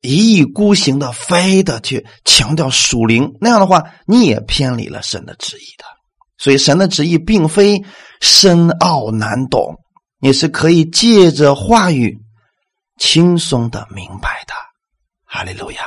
[0.00, 5.84] 一意孤行的非得去强调属灵，那样的话你也偏离了神的旨意的。
[6.36, 7.82] 所以神的旨意并非
[8.20, 9.76] 深奥难懂，
[10.20, 12.20] 也是可以借着话语。
[12.96, 14.54] 轻松的明白的，
[15.24, 15.82] 哈利路亚！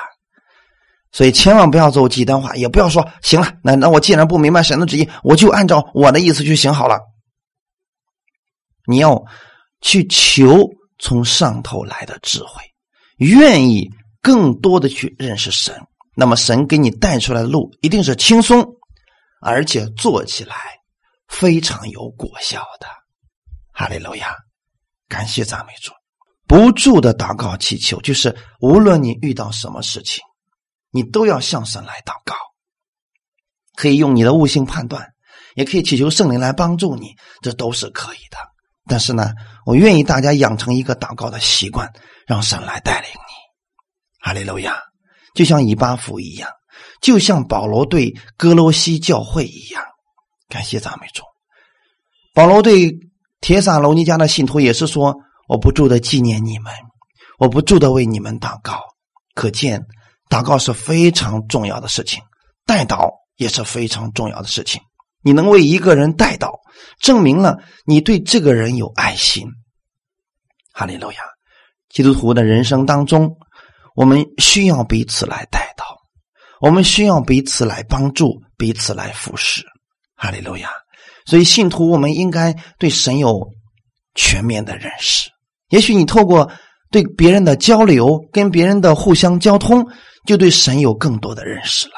[1.13, 6.99] 所以千万不要走极端化，也不要说行了，那那我既然不明白神的旨意，我就按照我的意思去行好了。
[8.85, 9.23] 你要
[9.79, 12.63] 去求从上头来的智慧，
[13.17, 13.89] 愿意
[14.21, 15.79] 更多的去认识神，
[16.15, 18.65] 那么神给你带出来的路一定是轻松，
[19.41, 20.55] 而且做起来
[21.27, 22.87] 非常有果效的。
[23.71, 24.35] 哈利路亚！
[25.07, 25.91] 感谢赞美主。
[26.47, 30.23] 不住的祷告祈求，就是无论你遇到什么事情，
[30.91, 32.33] 你都要向神来祷告。
[33.75, 35.07] 可以用你的悟性判断，
[35.55, 38.37] 也可以祈求圣灵来帮助你，这都是可以的。
[38.87, 39.33] 但是呢，
[39.67, 41.91] 我愿意大家养成一个祷告的习惯，
[42.25, 43.33] 让神来带领你。
[44.21, 44.77] 哈利路亚！
[45.35, 46.49] 就像以巴弗一样，
[47.01, 49.83] 就像保罗对哥罗西教会一样。
[50.47, 51.21] 感谢赞美主。
[52.33, 52.97] 保罗对
[53.41, 55.13] 铁撒罗尼迦的信徒也是说。
[55.49, 56.73] 我不住的纪念你们，
[57.39, 58.81] 我不住的为你们祷告。
[59.33, 59.81] 可见，
[60.29, 62.21] 祷告是非常重要的事情，
[62.65, 64.81] 代祷也是非常重要的事情。
[65.27, 66.57] 你能为一个人带到，
[67.01, 69.45] 证明了你对这个人有爱心。
[70.71, 71.17] 哈利路亚！
[71.89, 73.35] 基督徒的人生当中，
[73.93, 75.83] 我们需要彼此来带到，
[76.61, 79.65] 我们需要彼此来帮助，彼此来服侍。
[80.15, 80.69] 哈利路亚！
[81.25, 83.51] 所以，信徒我们应该对神有
[84.15, 85.29] 全面的认识。
[85.67, 86.49] 也许你透过
[86.89, 89.85] 对别人的交流，跟别人的互相交通，
[90.25, 91.95] 就对神有更多的认识了。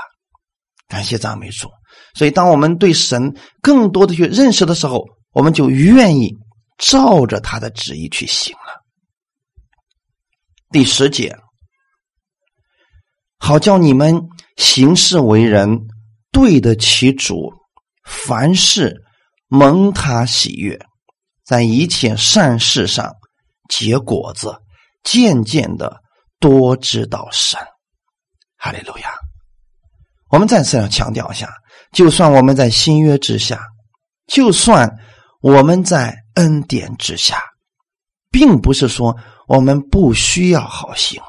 [0.88, 1.70] 感谢赞美主。
[2.14, 6.36] 所以，当我们对神更多的去认识的时候，我们就愿意
[6.78, 8.84] 照着他的旨意去行了。
[10.72, 11.36] 第十节，
[13.38, 15.88] 好叫你们行事为人
[16.32, 17.52] 对得起主，
[18.06, 19.04] 凡事
[19.48, 20.80] 蒙他喜悦，
[21.44, 23.16] 在一切善事上。
[23.70, 24.52] 结果子，
[25.04, 26.02] 渐渐的
[26.40, 27.60] 多知道神，
[28.58, 29.12] 哈利路亚。
[30.32, 31.54] 我们再次要强调一下，
[31.92, 33.60] 就算我们在新约之下，
[34.28, 34.90] 就算
[35.42, 37.42] 我们在恩典之下，
[38.30, 39.16] 并不是说
[39.48, 41.28] 我们不需要好行为，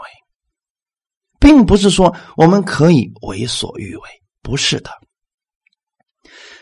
[1.39, 4.03] 并不是说我们可以为所欲为，
[4.43, 4.91] 不是的。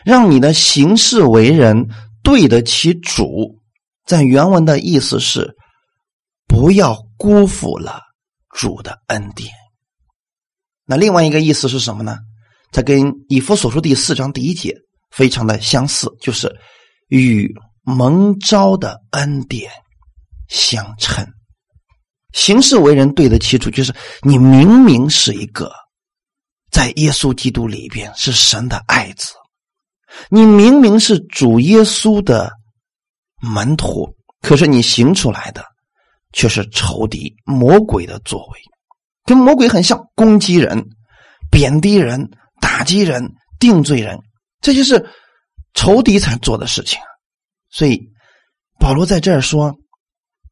[0.03, 1.87] 让你的行事为人
[2.23, 3.59] 对得起主，
[4.05, 5.55] 在原文的意思是。
[6.51, 8.01] 不要辜负了
[8.55, 9.53] 主的恩典。
[10.83, 12.17] 那另外一个意思是什么呢？
[12.71, 14.75] 它跟以弗所书第四章第一节
[15.11, 16.53] 非常的相似，就是
[17.07, 17.51] 与
[17.83, 19.71] 蒙召的恩典
[20.47, 21.25] 相称。
[22.33, 25.71] 行事为人对得起主，就是你明明是一个
[26.71, 29.33] 在耶稣基督里边是神的爱子，
[30.29, 32.51] 你明明是主耶稣的
[33.41, 34.07] 门徒，
[34.41, 35.65] 可是你行出来的
[36.33, 38.59] 却是仇敌魔鬼的作为，
[39.25, 40.85] 跟魔鬼很像，攻击人、
[41.49, 42.29] 贬低人、
[42.79, 44.17] 打击人、定罪人，
[44.61, 45.05] 这就是
[45.73, 46.97] 仇敌才做的事情。
[47.69, 48.01] 所以
[48.79, 49.75] 保罗在这儿说。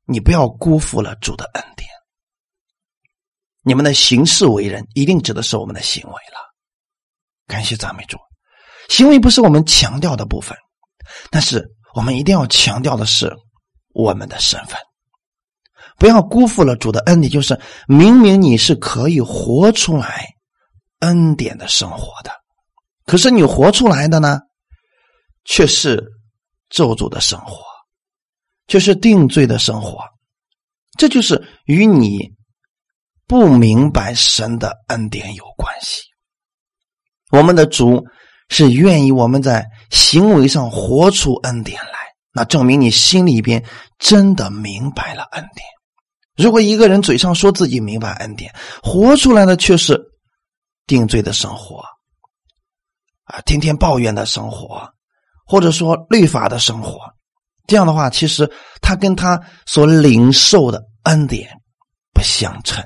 [0.09, 1.89] 你不要辜负了主的恩典。
[3.61, 6.39] 你们的行事为人，一定指的是我们的行为了。
[7.45, 8.17] 感谢赞美主，
[8.87, 10.57] 行为不是我们强调的部分，
[11.29, 11.61] 但是
[11.93, 13.29] 我们一定要强调的是
[13.93, 14.79] 我们的身份。
[15.97, 20.25] 不要辜负了主的恩典，就是明明你是可以活出来
[20.99, 22.31] 恩典的生活的，
[23.05, 24.39] 可是你活出来的呢，
[25.45, 26.03] 却是
[26.69, 27.65] 咒诅的生活。
[28.67, 29.99] 就是定罪的生活，
[30.97, 32.33] 这就是与你
[33.25, 36.01] 不明白神的恩典有关系。
[37.31, 38.05] 我们的主
[38.49, 41.91] 是愿意我们在行为上活出恩典来，
[42.33, 43.63] 那证明你心里边
[43.99, 45.65] 真的明白了恩典。
[46.35, 49.96] 如果一个人嘴上说自己明白恩典，活出来的却是
[50.87, 51.83] 定罪的生活，
[53.25, 54.89] 啊，天天抱怨的生活，
[55.45, 56.99] 或者说律法的生活。
[57.67, 58.49] 这样的话，其实
[58.81, 61.51] 他跟他所领受的恩典
[62.13, 62.81] 不相称，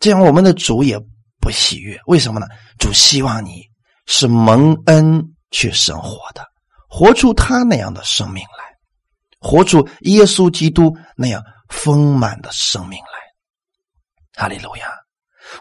[0.00, 0.98] 这样我们的主也
[1.40, 1.96] 不喜悦。
[2.06, 2.46] 为什么呢？
[2.80, 3.62] 主希望你
[4.06, 6.44] 是蒙恩去生活的，
[6.88, 8.64] 活出他那样的生命来，
[9.38, 14.42] 活出耶稣基督那样丰满的生命来。
[14.42, 14.88] 哈利路亚！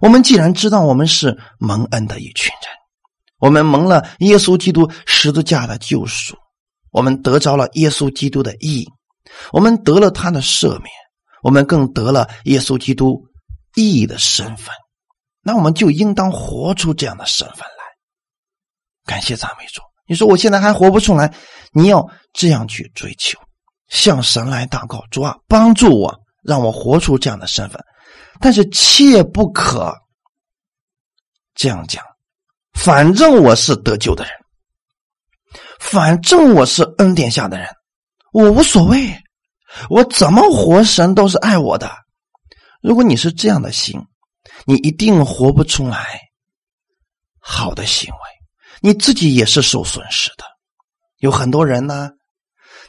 [0.02, 2.72] 我们既然知道我们是蒙恩的一群人，
[3.40, 6.36] 我们蒙了耶稣基督十字架的救赎。
[6.92, 8.88] 我们得着了耶稣基督的义，
[9.52, 10.90] 我们得了他的赦免，
[11.44, 13.22] 我们更得了耶稣基督
[13.76, 14.74] 义的身份。
[15.44, 17.84] 那我们就应当活出这样的身份来。
[19.06, 19.82] 感谢赞美主！
[20.08, 21.32] 你说我现在还活不出来，
[21.72, 23.38] 你要这样去追求，
[23.90, 27.80] 向神来祷告，主啊，帮助我，让我活出这样的身份。
[28.40, 29.94] 但是切不可
[31.56, 32.04] 这样讲，
[32.74, 34.34] 反正我是得救的人。
[35.80, 37.68] 反正我是恩典下的人，
[38.34, 39.24] 我无所谓，
[39.90, 41.92] 我怎么活神都是爱我的。
[42.82, 44.00] 如果你是这样的心，
[44.66, 46.20] 你一定活不出来
[47.40, 48.20] 好的行为，
[48.82, 50.44] 你自己也是受损失的。
[51.18, 52.12] 有很多人呢，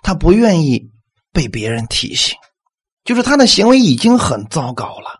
[0.02, 0.90] 他不愿意
[1.32, 2.36] 被别人提醒，
[3.04, 5.17] 就是他的行为已经很糟糕了，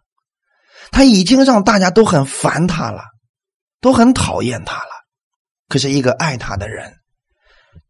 [0.91, 3.03] 他已经让大家都很烦他了，
[3.81, 4.91] 都很讨厌他了。
[5.69, 6.95] 可是一个爱他的人。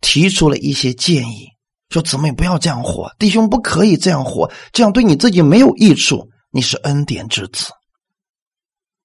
[0.00, 1.48] 提出了一些建议，
[1.88, 6.28] 说姊妹不要这样活，弟兄不可以这样活，这样对你自己没有益处。
[6.50, 7.72] 你是恩典之子，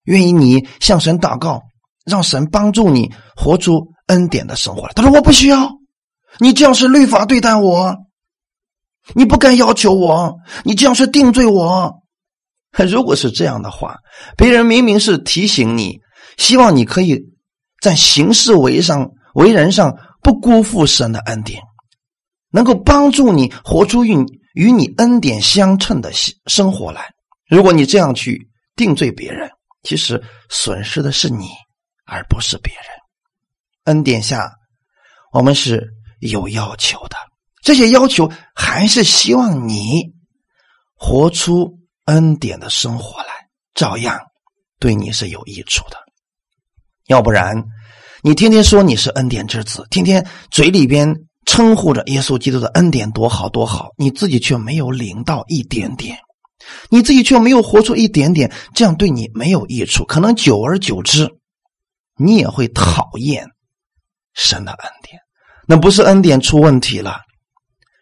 [0.04, 1.64] 愿意你向神祷告，
[2.06, 4.88] 让神帮助你活出恩典的生活。
[4.90, 5.72] 他说我不需要，
[6.38, 7.96] 你这样是律法对待我，
[9.16, 12.03] 你不该要求我，你这样是定罪我。
[12.90, 13.98] 如果是这样的话，
[14.36, 16.00] 别人明明是提醒你，
[16.38, 17.20] 希望你可以
[17.82, 19.96] 在行事为上为人上。
[20.24, 21.62] 不辜负神的恩典，
[22.50, 24.16] 能够帮助你活出与
[24.54, 26.14] 与你恩典相称的
[26.48, 27.12] 生活来。
[27.50, 29.52] 如果你这样去定罪别人，
[29.84, 31.50] 其实损失的是你，
[32.06, 32.86] 而不是别人。
[33.84, 34.50] 恩典下，
[35.34, 35.86] 我们是
[36.22, 37.18] 有要求的，
[37.62, 40.06] 这些要求还是希望你
[40.96, 41.70] 活出
[42.06, 43.28] 恩典的生活来，
[43.74, 44.20] 照样
[44.80, 45.98] 对你是有益处的。
[47.08, 47.64] 要不然。
[48.26, 51.14] 你天天说你是恩典之子，天天嘴里边
[51.46, 56.18] 称呼着耶稣基督的恩典多好多好，你自己却没有领到一点点，
[56.90, 60.06] 你自己却没有活出一点点，这样对你没有益处。
[60.06, 61.30] 可能久而久之，
[62.16, 63.46] 你也会讨厌
[64.34, 65.20] 神的恩典。
[65.68, 67.18] 那不是恩典出问题了，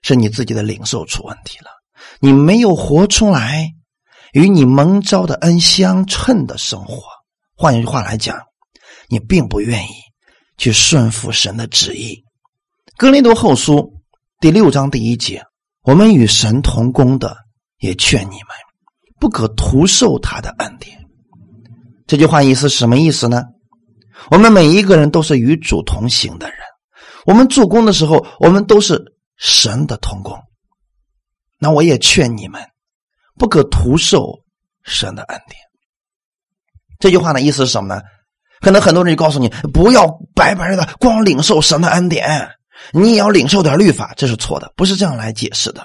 [0.04, 1.72] 是你自己的领受出问题了。
[2.20, 3.72] 你没有活出来
[4.34, 7.04] 与你蒙召的恩相称的生活。
[7.56, 8.38] 换一句话来讲，
[9.08, 9.90] 你并不愿意。
[10.58, 12.14] 去顺服神的旨意，
[12.96, 13.78] 《格林多后书》
[14.40, 15.44] 第六章第一节，
[15.82, 17.36] 我们与神同工的，
[17.80, 18.50] 也劝你们
[19.20, 21.00] 不可徒受他的恩典。
[22.06, 23.42] 这句话意思什么意思呢？
[24.30, 26.60] 我们每一个人都是与主同行的人，
[27.26, 29.04] 我们做工的时候，我们都是
[29.38, 30.38] 神的同工。
[31.58, 32.62] 那我也劝你们，
[33.42, 34.38] 不可徒受
[34.84, 35.60] 神的恩典。
[37.00, 38.00] 这句话的意思是什么呢？
[38.60, 42.48] 可能很多人就告诉你，不要白白的光领受神的恩典，
[42.94, 45.84] 你也要领受点律法，这是错的，不是这样来解释的。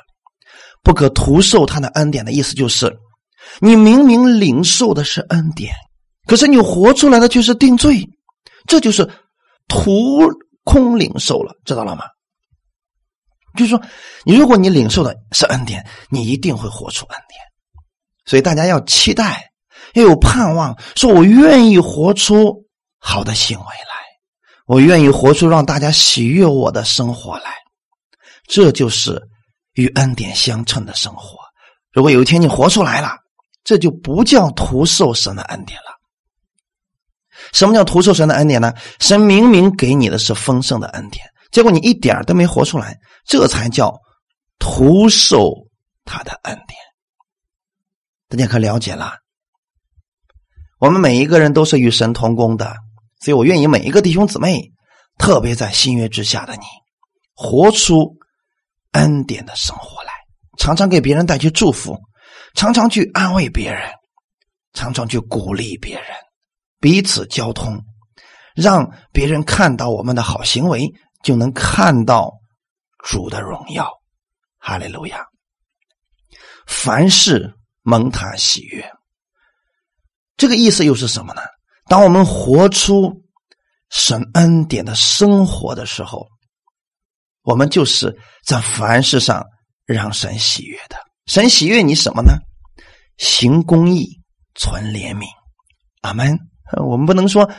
[0.83, 2.95] 不可徒受他的恩典的意思就是，
[3.61, 5.73] 你明明领受的是恩典，
[6.27, 8.07] 可是你活出来的却是定罪，
[8.67, 9.11] 这就是
[9.67, 10.29] 徒
[10.63, 12.05] 空领受了，知道了吗？
[13.57, 13.83] 就是说，
[14.25, 17.41] 你如果你领受的是恩典，你一定会活出恩典。
[18.25, 19.51] 所以大家要期待，
[19.95, 22.65] 要有盼望，说我愿意活出。
[22.99, 23.95] 好的行为来，
[24.67, 27.53] 我愿意活出让大家喜悦我的生活来，
[28.49, 29.23] 这就是
[29.75, 31.39] 与恩典相称的生活。
[31.93, 33.17] 如果有一天你活出来了，
[33.63, 35.95] 这就不叫徒受神的恩典了。
[37.53, 38.75] 什么叫徒受神的恩典呢？
[38.99, 41.25] 神明明给你的是丰盛的恩典，
[41.57, 43.99] 结果你一点都没活出来，这才叫
[44.59, 45.55] 徒受
[46.05, 46.79] 他的恩典。
[48.29, 49.15] 大家可了解了？
[50.79, 52.77] 我们每一个人都是与神同工的。
[53.23, 54.71] 所以我愿意每一个弟兄姊妹，
[55.17, 56.67] 特别在新约之下的你，
[57.35, 58.19] 活出
[58.93, 60.13] 恩典的生活来，
[60.59, 61.99] 常常给别人带去祝福，
[62.53, 63.81] 常常去安慰别人，
[64.75, 66.05] 常常去鼓励别人，
[66.81, 67.83] 彼此交通，
[68.55, 70.93] 让别人看到我们的好行为，
[71.27, 72.33] 就能看到
[73.03, 73.91] 主的荣耀。
[74.59, 75.27] 哈利路亚！
[76.69, 77.53] 凡事
[77.83, 78.89] 蒙他喜悦，
[80.37, 81.43] 这个意思又是什么呢？
[81.89, 83.25] 当我们活出
[83.91, 86.29] 神恩典的生活的时候，
[87.43, 89.45] 我们就是在凡事上
[89.85, 90.97] 让神喜悦的。
[91.27, 92.35] 神喜悦你什么呢？
[93.19, 94.23] 行公义，
[94.55, 95.27] 存怜悯。
[96.03, 96.39] 阿门。
[96.85, 97.51] 我们不能说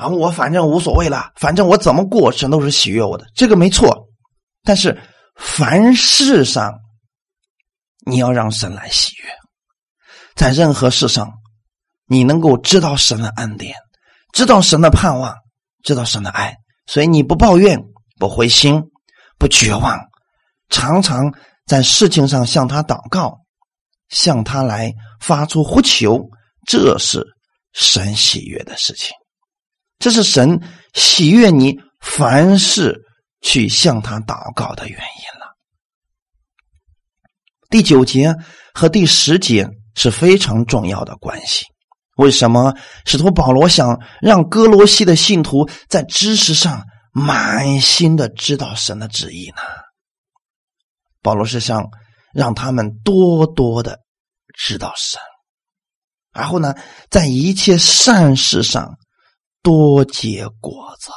[0.00, 3.26] 啊，我反正无所谓了，反正我怎么过，神都是喜悦我的。
[3.34, 4.08] 这个没错，
[4.62, 4.98] 但是
[5.36, 6.72] 凡事上
[8.06, 9.28] 你要让神来喜悦，
[10.34, 11.30] 在任何事上。
[12.12, 13.76] 你能够知道神的恩典，
[14.32, 15.32] 知道神的盼望，
[15.84, 17.78] 知道神的爱，所以你不抱怨，
[18.18, 18.82] 不灰心，
[19.38, 19.96] 不绝望，
[20.70, 21.32] 常常
[21.66, 23.38] 在事情上向他祷告，
[24.08, 26.28] 向他来发出呼求，
[26.66, 27.24] 这是
[27.74, 29.14] 神喜悦的事情，
[30.00, 30.60] 这是神
[30.94, 32.96] 喜悦你凡事
[33.42, 35.46] 去向他祷告的原因了。
[37.68, 38.34] 第九节
[38.74, 41.64] 和第十节是非常重要的关系。
[42.16, 42.74] 为什么
[43.06, 49.62] 使徒保罗想让哥罗西的信徒在知识上满心的知道神的旨意呢？
[51.22, 51.88] 保罗是想
[52.32, 54.00] 让他们多多的
[54.54, 55.20] 知道神，
[56.32, 56.74] 然后呢，
[57.10, 58.96] 在一切善事上
[59.62, 61.10] 多结果子，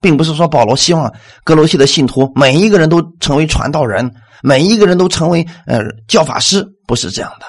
[0.00, 1.12] 并不是说保罗希望
[1.44, 7.46] 哥罗西的信徒每一个人都成为传道人，每一个人都成为呃教法师，不是这样的。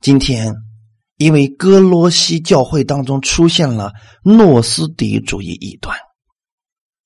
[0.00, 0.54] 今天，
[1.16, 3.92] 因为哥罗西教会当中出现了
[4.24, 5.96] 诺斯底主义异端，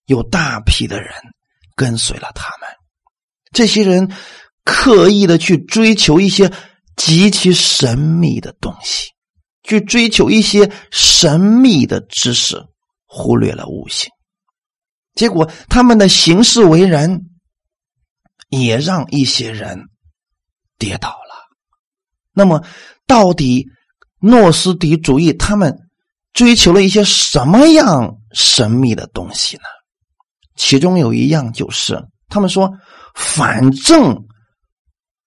[0.06, 1.12] 有大批的人
[1.74, 2.68] 跟随了他们。
[3.52, 4.10] 这些人
[4.64, 6.50] 刻意的去追求一些
[6.96, 9.10] 极其神秘的东西，
[9.64, 12.64] 去追求一些神秘的知识，
[13.06, 14.10] 忽略了悟性。
[15.14, 17.30] 结果，他们的行事为人
[18.50, 19.88] 也让一些人
[20.78, 21.34] 跌倒了。
[22.32, 22.64] 那么，
[23.06, 23.66] 到底
[24.20, 25.76] 诺斯底主义他们
[26.32, 29.64] 追求了一些什么样神秘的东西呢？
[30.56, 32.70] 其中有一样就是，他们说，
[33.14, 34.26] 反正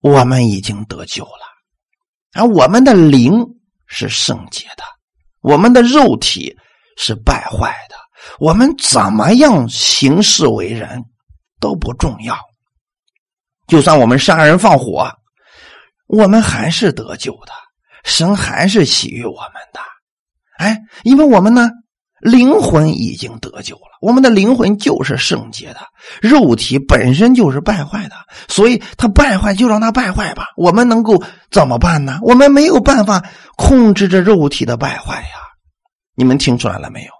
[0.01, 1.45] 我们已经得救了，
[2.33, 3.33] 而我们的灵
[3.88, 4.83] 是圣洁的，
[5.41, 6.55] 我们的肉体
[6.97, 7.95] 是败坏的，
[8.39, 11.03] 我们怎么样行事为人
[11.59, 12.38] 都不重要，
[13.67, 15.11] 就算我们杀人放火。
[16.07, 17.51] 我们还是得救的，
[18.05, 19.81] 神还是喜悦我们的。
[20.57, 21.69] 哎，因为我们呢，
[22.20, 25.82] 灵魂已经得救了，我们的灵魂就是圣洁的，
[26.22, 28.15] 肉体本身就是败坏的，
[28.47, 30.47] 所以它败坏就让它败坏吧。
[30.55, 32.20] 我们能够怎么办呢？
[32.24, 33.24] 我们没有办法
[33.55, 35.36] 控制着肉体的败坏呀。
[36.15, 37.11] 你们听出来了没有？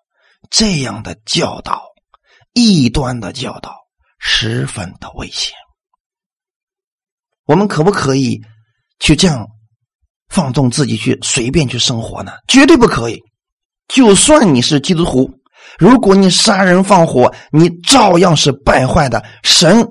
[0.50, 1.84] 这样的教导，
[2.54, 3.76] 异端的教导，
[4.20, 5.54] 十分的危险。
[7.45, 8.41] 我们可不可以？
[9.00, 9.48] 去这样
[10.28, 12.32] 放纵自己去随便去生活呢？
[12.48, 13.22] 绝对不可以。
[13.88, 15.32] 就算你是基督徒，
[15.80, 19.88] 如果你杀人放火，你照样是败坏的，神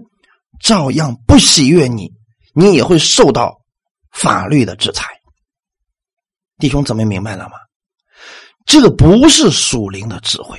[0.60, 2.12] 照样不喜悦你，
[2.54, 3.56] 你也会受到
[4.12, 5.06] 法律的制裁。
[6.58, 7.52] 弟兄姊妹明白了吗？
[8.64, 10.58] 这个不是属灵的智慧，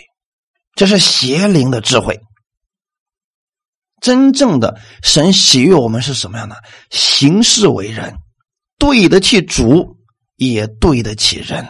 [0.75, 2.19] 这是邪灵的智慧。
[3.99, 6.55] 真正的神喜悦我们是什么样的？
[6.91, 8.15] 行事为人，
[8.77, 9.97] 对得起主，
[10.35, 11.67] 也对得起人。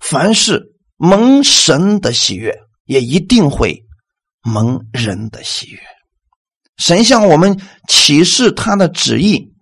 [0.00, 2.54] 凡事蒙神的喜悦，
[2.86, 3.84] 也一定会
[4.42, 5.78] 蒙人的喜悦。
[6.76, 9.52] 神向我们启示他的旨意，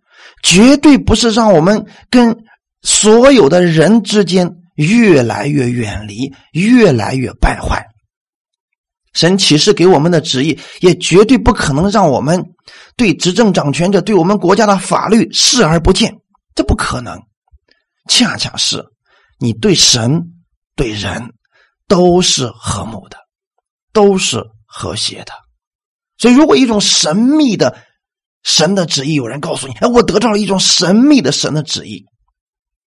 [0.42, 2.36] 绝对不是让我们跟
[2.82, 7.86] 所有的人之间越来越远离，越来越败坏。
[9.12, 12.42] 神启示给我们的旨意，也绝对不可能让我们
[12.96, 16.14] 对执政掌权者、对我们国家的法律视而不见，
[16.54, 17.20] 这不可能。
[18.08, 18.82] 恰恰是
[19.38, 20.31] 你对神、
[20.82, 21.32] 对人
[21.86, 23.16] 都是和睦的，
[23.92, 25.32] 都是和谐的。
[26.18, 27.78] 所以，如果一种神秘的
[28.42, 32.04] 神的旨意，有人告诉你：“哎，我得到了一种神秘的神的旨意”，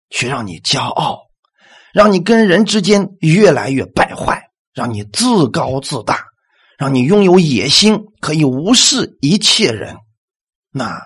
[0.08, 1.18] 却让你骄傲，
[1.92, 4.48] 让你跟人之间越来越败坏。
[4.72, 6.24] 让你自高自大，
[6.78, 9.98] 让你拥有野心，可以无视一切人，
[10.70, 10.98] 那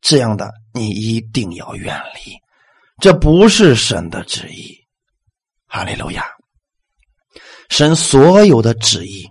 [0.00, 2.34] 这样的你一定要远离，
[3.02, 4.77] 这不是神的旨意。
[5.68, 6.24] 哈利路亚！
[7.68, 9.28] 神所有的旨意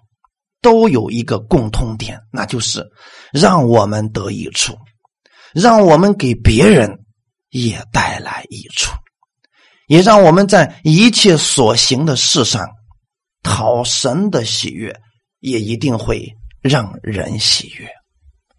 [0.61, 2.85] 都有一个共通点，那就是
[3.33, 4.77] 让我们得益处，
[5.53, 6.89] 让我们给别人
[7.49, 8.91] 也带来益处，
[9.87, 12.67] 也让我们在一切所行的事上。
[13.43, 14.93] 讨神的喜悦，
[15.39, 16.27] 也一定会
[16.61, 17.87] 让人喜悦。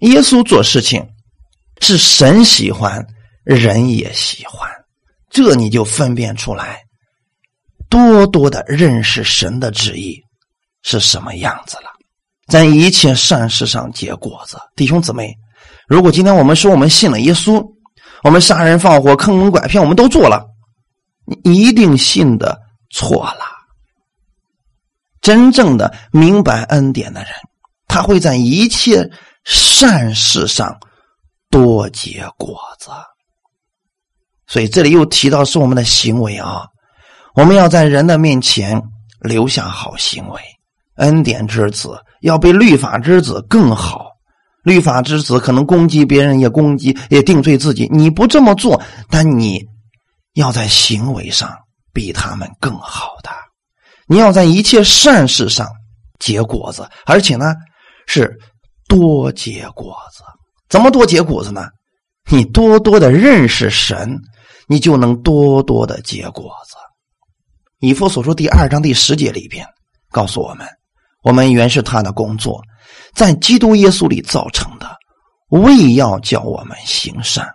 [0.08, 1.06] 耶稣做事情
[1.80, 3.06] 是神喜欢，
[3.44, 4.70] 人也喜欢，
[5.30, 6.80] 这你就分辨出来。
[7.88, 10.20] 多多的认识神的旨意
[10.82, 11.90] 是什么样子了，
[12.46, 14.58] 在一切善事上结果子。
[14.76, 15.34] 弟兄姊妹，
[15.86, 17.64] 如果今天我们说我们信了耶稣，
[18.22, 20.44] 我们杀人放火、坑蒙拐骗，我们都做了，
[21.44, 22.58] 你一定信的
[22.90, 23.44] 错了。
[25.20, 27.30] 真正的明白恩典的人，
[27.86, 29.10] 他会在一切
[29.44, 30.78] 善事上
[31.50, 32.90] 多结果子。
[34.46, 36.64] 所以这里又提到是我们的行为啊，
[37.34, 38.80] 我们要在人的面前
[39.20, 40.40] 留下好行为。
[40.96, 41.90] 恩典之子
[42.22, 44.06] 要比律法之子更好。
[44.64, 47.88] 律法之子可能攻击别人，也攻击，也定罪自己。
[47.92, 49.64] 你不这么做，但你
[50.34, 51.56] 要在行为上
[51.92, 53.30] 比他们更好的。
[54.08, 55.68] 你要在一切善事上
[56.18, 57.54] 结果子，而且呢
[58.06, 58.36] 是
[58.88, 60.24] 多结果子。
[60.68, 61.68] 怎么多结果子呢？
[62.30, 64.18] 你多多的认识神，
[64.66, 66.74] 你就能多多的结果子。
[67.80, 69.66] 以弗所说第二章第十节里边
[70.10, 70.66] 告诉我们：
[71.22, 72.60] 我们原是他的工作，
[73.14, 74.96] 在基督耶稣里造成的，
[75.50, 77.48] 为要叫我们行善。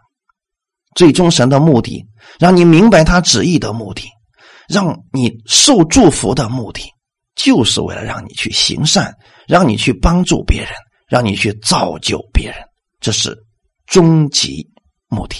[0.95, 2.05] 最终神的目的，
[2.39, 4.03] 让你明白他旨意的目的。
[4.69, 6.81] 让你受祝福的目的，
[7.35, 9.13] 就是为了让你去行善，
[9.45, 10.71] 让你去帮助别人，
[11.09, 12.57] 让你去造就别人，
[13.01, 13.37] 这是
[13.85, 14.65] 终极
[15.09, 15.35] 目的。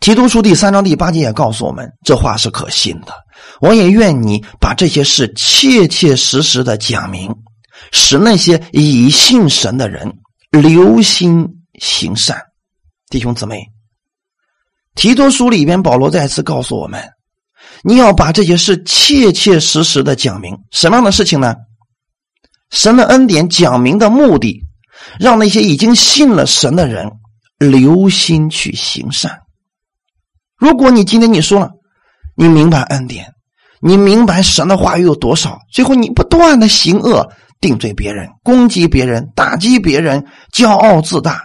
[0.00, 3.12] 提督书第三章第八节也告诉我们，这话是可信的。
[3.60, 7.34] 我也愿你把这些事切切实实的讲明，
[7.92, 10.12] 使那些以信神的人
[10.50, 11.46] 留心
[11.80, 12.40] 行善。
[13.08, 13.66] 弟兄姊妹，
[14.94, 17.02] 提督书里边保罗再次告诉我们。
[17.82, 21.54] 你要把这些事切切实实的讲明，什么样的事情呢？
[22.70, 24.60] 神的恩典讲明的目的，
[25.18, 27.10] 让那些已经信了神的人
[27.58, 29.38] 留心去行善。
[30.56, 31.70] 如果你今天你说了，
[32.34, 33.32] 你明白恩典，
[33.80, 37.30] 你明白神的话语有多少，最后你不断的行恶，
[37.60, 41.42] 定罪别人，攻击别人，打击别人，骄傲自大，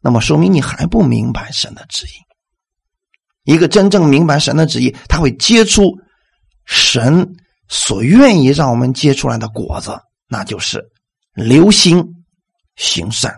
[0.00, 3.52] 那么说明你还不明白神的旨意。
[3.52, 5.92] 一个真正明白神的旨意，他会结出
[6.64, 7.36] 神
[7.68, 9.96] 所愿意让我们结出来的果子，
[10.28, 10.84] 那就是
[11.34, 12.04] 留心
[12.74, 13.34] 行善。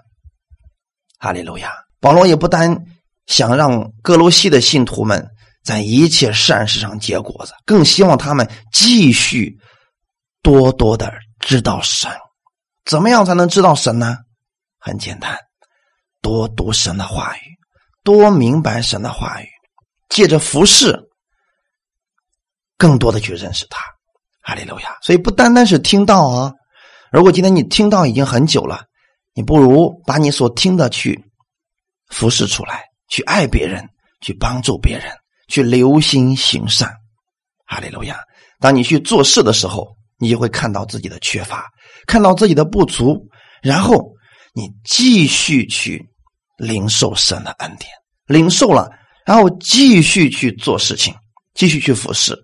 [1.19, 1.73] 哈利路亚！
[2.01, 2.87] 保罗也不单
[3.29, 5.25] 想让哥罗西的信徒们
[5.63, 9.57] 在一切善事上结果子，更希望他们继续
[10.43, 12.11] 多多的知道神。
[12.85, 14.17] 怎么样才能知道神呢？
[14.79, 15.39] 很简单，
[16.23, 17.41] 多读神的话语，
[18.03, 19.47] 多明白神的话语。
[20.09, 20.99] 借着服侍，
[22.79, 23.85] 更多的去认识他，
[24.41, 24.97] 哈利路亚。
[25.03, 26.53] 所以不单单是听到啊，
[27.13, 28.85] 如果今天你听到已经很久了，
[29.35, 31.23] 你不如把你所听的去
[32.07, 33.89] 服侍出来，去爱别人，
[34.21, 35.13] 去帮助别人，
[35.49, 36.93] 去留心行善，
[37.67, 38.19] 哈利路亚。
[38.61, 41.67] 当你去做事的时候，你就会看到自己的缺乏，
[42.07, 43.29] 看到自己的不足，
[43.63, 44.13] 然后
[44.53, 46.05] 你继续去
[46.57, 47.91] 领受神的恩典，
[48.27, 48.91] 领受了。
[49.25, 51.15] 然后继续去做事情，
[51.53, 52.35] 继续去服侍，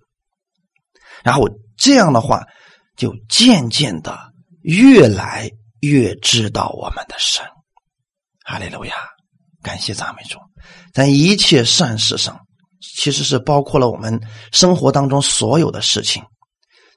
[1.23, 1.49] 然后
[1.79, 2.45] 这样的话，
[2.95, 4.19] 就渐渐的
[4.61, 5.51] 越来
[5.81, 7.43] 越知道我们的神。
[8.45, 8.95] 哈利路亚，
[9.63, 10.39] 感谢赞美主，
[10.93, 12.39] 在一切善事上，
[12.81, 14.21] 其实是包括了我们
[14.53, 16.23] 生活当中所有的事情，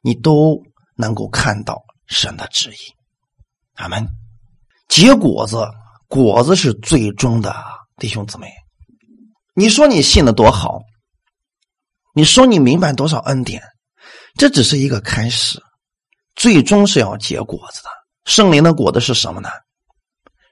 [0.01, 0.61] 你都
[0.95, 2.78] 能够看到神的旨意。
[3.76, 4.07] 阿门。
[4.88, 5.68] 结果子，
[6.07, 7.53] 果子是最终的，
[7.97, 8.49] 弟兄姊妹。
[9.53, 10.80] 你说你信的多好，
[12.13, 13.61] 你说你明白多少恩典，
[14.38, 15.61] 这只是一个开始，
[16.36, 17.89] 最终是要结果子的。
[18.26, 19.49] 圣灵的果子是什么呢？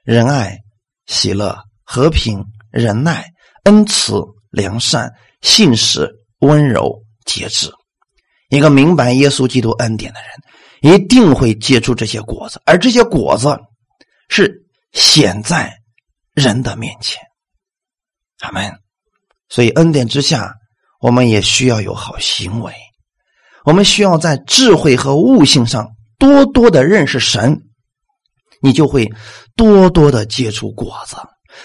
[0.02, 0.58] 仁爱、
[1.06, 2.44] 喜乐、和平、
[2.76, 3.24] 忍耐、
[3.64, 5.10] 恩慈、良善、
[5.40, 6.08] 信实、
[6.40, 7.72] 温柔、节制。
[8.50, 13.58] 一个明白耶稣基督恩典的人，一定会结出这些果子，而这些果子
[14.28, 14.62] 是
[14.92, 15.74] 显在
[16.34, 17.20] 人的面前。
[18.40, 18.72] 阿门。
[19.48, 20.54] 所以，恩典之下，
[21.00, 22.74] 我们也需要有好行为。
[23.64, 27.62] 我们需要在智慧和悟性上多多的认识神，
[28.60, 29.10] 你就会
[29.56, 31.16] 多多的结出果子。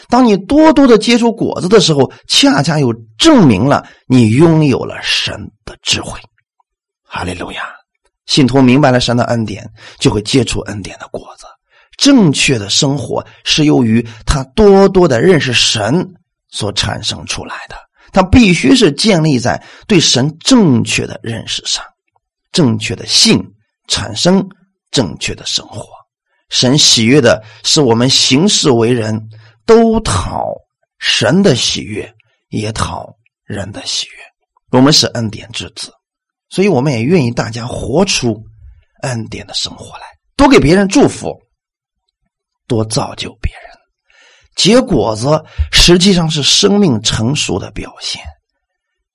[0.09, 5.33] 当你多多的接触果子的时候，恰恰又证明了你拥有了神
[5.65, 6.19] 的智慧。
[7.03, 7.63] 哈利路亚！
[8.25, 9.69] 信徒明白了神的恩典，
[9.99, 11.45] 就会接触恩典的果子。
[11.97, 16.07] 正确的生活是由于他多多的认识神。
[16.53, 17.77] 所产生出来的，
[18.11, 21.81] 他必须是建立在对神正确的认识上，
[22.51, 23.41] 正确的信
[23.87, 24.45] 产生
[24.91, 25.85] 正确的生活。
[26.49, 29.29] 神喜悦的是我们行事为人，
[29.71, 30.53] 都讨
[30.99, 32.13] 神的喜悦，
[32.49, 33.07] 也讨
[33.45, 34.77] 人的喜悦。
[34.77, 35.93] 我们是恩典之子，
[36.49, 38.43] 所以我们也愿意大家活出
[39.03, 40.03] 恩典的生活来，
[40.35, 41.33] 多给别人祝福，
[42.67, 43.63] 多造就别人。
[44.57, 45.41] 结果子
[45.71, 48.21] 实际上是生命成熟的表现，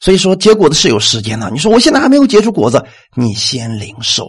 [0.01, 1.51] 所以说结果子是有时间的。
[1.51, 2.83] 你说我现在还没有结出果子，
[3.15, 4.27] 你先领受。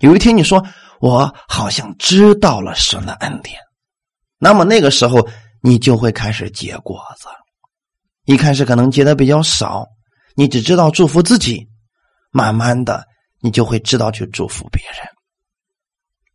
[0.00, 0.62] 有一天你说
[1.00, 3.58] 我好像知道了神的恩典，
[4.38, 5.26] 那么那个时候
[5.62, 7.28] 你就会开始结果子。
[8.26, 9.86] 一开始可能结的比较少，
[10.34, 11.66] 你只知道祝福自己，
[12.30, 13.06] 慢慢的
[13.40, 15.08] 你就会知道去祝福别人，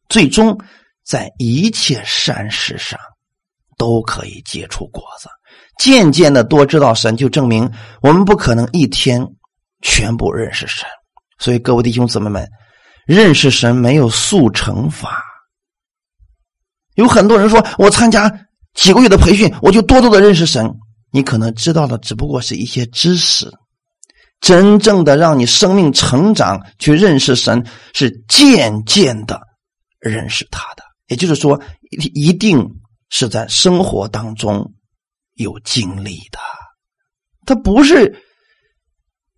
[0.10, 0.60] 最终
[1.04, 3.00] 在一切善事上。
[3.80, 5.30] 都可以结出果子，
[5.78, 7.72] 渐渐的多知道神，就证明
[8.02, 9.24] 我们不可能一天
[9.84, 10.90] 全部认识神。
[11.38, 12.50] 所以各位弟兄姊妹们，
[13.06, 15.24] 认识神没有速成法。
[16.96, 18.28] 有很多人说我参加
[18.78, 20.74] 几个月的培训，我就多多的认识神。
[21.12, 23.52] 你可能知道的只不过是一些知识，
[24.40, 29.42] 真正的让你生命成长去认识神，是渐渐的
[30.00, 30.84] 认识他的。
[31.08, 31.62] 也就是说，
[31.92, 32.66] 一定。
[33.10, 34.74] 是在生活当中
[35.36, 36.38] 有经历的，
[37.46, 38.22] 他不是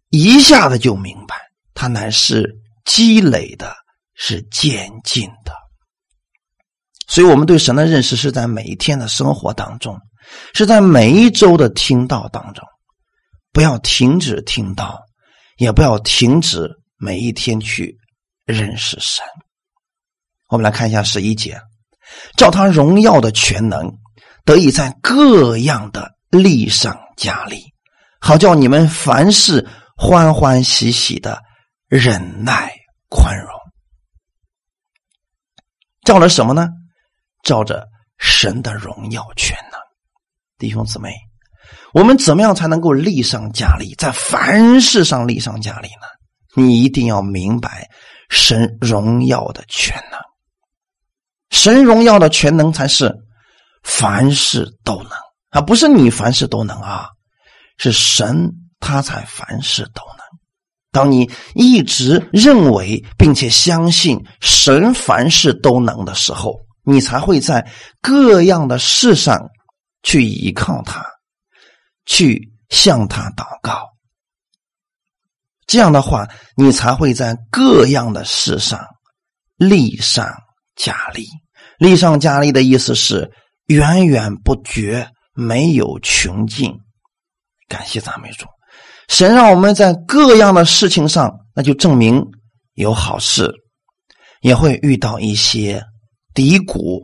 [0.10, 1.36] 一下子就明白，
[1.76, 2.52] 他乃是
[2.84, 3.72] 积累的，
[4.16, 5.54] 是渐进的。
[7.10, 10.00] 所以，我们对神的认识是在每一天的生活当中，
[10.54, 12.64] 是在每一周的听到当中。
[13.52, 15.02] 不要停止听到，
[15.58, 17.98] 也不要停止每一天去
[18.46, 19.26] 认识神。
[20.50, 21.60] 我们来看一下十一节。
[22.38, 23.92] 照他荣耀的全能，
[24.46, 27.64] 得以在各样的力上加力，
[28.20, 31.40] 好叫你们凡事欢欢喜喜的
[31.88, 32.72] 忍耐
[33.10, 33.50] 宽容。
[36.04, 36.68] 照了什么呢？
[37.44, 37.88] 照着
[38.18, 39.80] 神的荣耀全能。
[40.58, 41.14] 弟兄姊妹，
[41.94, 46.08] 我们怎么样才能够立上加力，在凡事上立上加力呢？
[46.56, 47.90] 你一定要明白
[48.30, 50.20] 神荣耀的全能。
[51.52, 53.16] 神荣耀的全能才是
[53.84, 55.12] 凡事都能
[55.50, 57.08] 啊，不是你凡事都能啊，
[57.78, 60.26] 是神他才凡事都能。
[60.92, 66.60] 当你一直认为并且相信神凡事都能的时候，
[66.90, 67.66] 你才会在
[68.02, 69.50] 各样的事上
[70.02, 71.06] 去依靠他，
[72.06, 73.88] 去向他祷告。
[75.68, 78.84] 这样的话，你才会在各样的事上
[79.56, 80.28] 力上。
[80.76, 81.28] 加力，
[81.78, 83.30] 力上加力的意思是
[83.66, 86.74] 源源不绝，没有穷尽。
[87.68, 88.46] 感谢赞美主，
[89.10, 92.26] 神让我们在各样的事情上，那就证明
[92.76, 93.54] 有好事，
[94.40, 95.84] 也会遇到一些
[96.34, 97.04] 低谷，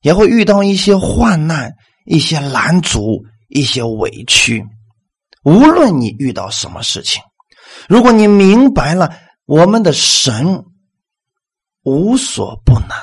[0.00, 1.72] 也会遇到一些患难、
[2.04, 4.64] 一些拦阻、一些委屈。
[5.44, 7.22] 无论你遇到什么事情，
[7.88, 9.14] 如果你明白了
[9.46, 10.64] 我们的神。
[11.86, 12.96] 无所不能，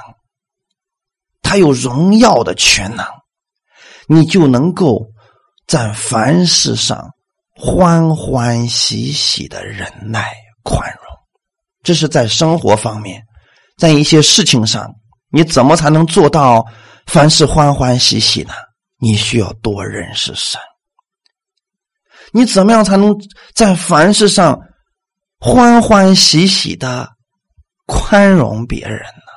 [1.44, 3.06] 他有荣耀的全能，
[4.08, 5.06] 你就能够
[5.68, 7.12] 在凡事上
[7.56, 10.34] 欢欢喜喜的忍耐
[10.64, 11.04] 宽容。
[11.84, 13.24] 这是在生活方面，
[13.78, 14.92] 在一些事情上，
[15.32, 16.66] 你怎么才能做到
[17.08, 18.54] 凡事欢欢喜喜呢？
[19.00, 20.60] 你需要多认识神。
[22.34, 23.16] 你怎么样才能
[23.56, 24.60] 在凡事上
[25.40, 27.10] 欢欢喜喜的
[27.88, 29.32] 宽容别人呢？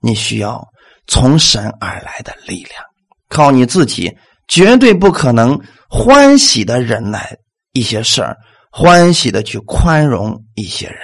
[0.00, 0.62] 你需要
[1.06, 2.82] 从神而来的力量，
[3.28, 4.14] 靠你自己
[4.48, 5.58] 绝对不可能
[5.88, 7.36] 欢喜的忍耐
[7.72, 8.36] 一些事儿，
[8.70, 10.98] 欢喜的去宽容一些人，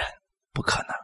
[0.53, 1.02] 不可能。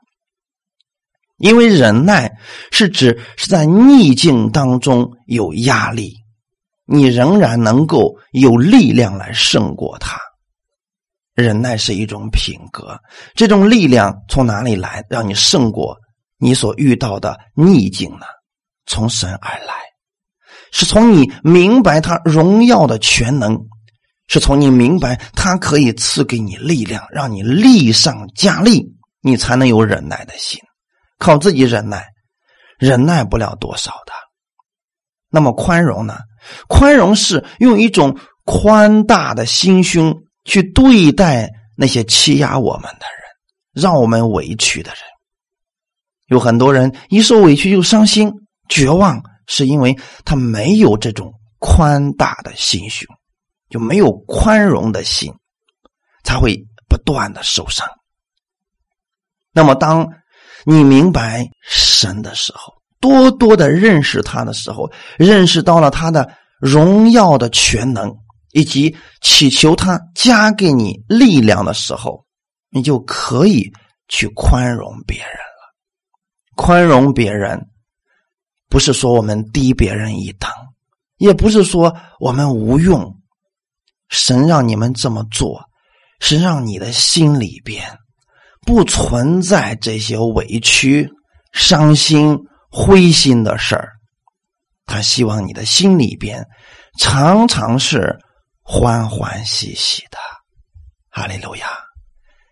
[1.39, 2.31] 因为忍耐
[2.71, 6.15] 是指是在逆境当中有压力。
[6.91, 10.19] 你仍然能够有力量来胜过他。
[11.35, 12.99] 忍耐是一种品格，
[13.35, 15.97] 这种力量从哪里来，让你胜过
[16.39, 18.25] 你所遇到的逆境呢？
[18.87, 19.75] 从神而来，
[20.73, 23.57] 是从你明白他荣耀的全能，
[24.27, 28.83] 是从你明白他可以赐给你力量，让你力上加力，
[29.21, 30.59] 你才能有忍耐的心。
[31.19, 32.07] 靠自己忍耐，
[32.79, 34.13] 忍耐不了多少的。
[35.29, 36.19] 那么宽容呢？
[36.69, 40.15] 宽容是用一种宽大的心胸
[40.45, 45.01] 去对待那些欺压我们的人，让我们委屈的人。
[46.27, 48.33] 有很多人一受委屈就伤心、
[48.69, 49.95] 绝望，是因为
[50.25, 53.07] 他没有这种宽大的心胸，
[53.69, 55.33] 就没有宽容的心，
[56.23, 56.57] 才会
[56.89, 57.87] 不断的受伤。
[59.53, 60.09] 那么，当
[60.65, 66.29] 你明白神的时候，多多的认识他的时候，认识到了他的
[66.61, 68.15] 荣耀的全能，
[68.53, 72.25] 以及祈求他加给你力量的时候，
[72.71, 73.73] 你就可以
[74.09, 75.75] 去宽容别人了。
[76.57, 77.69] 宽容别人，
[78.69, 80.51] 不是说我们低别人一等，
[81.19, 83.15] 也不是说我们无用。
[84.09, 85.63] 神让你们这么做，
[86.19, 87.85] 是让你的心里边
[88.69, 91.09] 不存在这些委屈、
[91.55, 92.39] 伤心。
[92.71, 93.93] 灰心的事儿，
[94.85, 96.47] 他希望你的心里边
[96.99, 98.15] 常常是
[98.63, 100.19] 欢欢喜喜的。
[101.09, 101.67] 哈利路亚！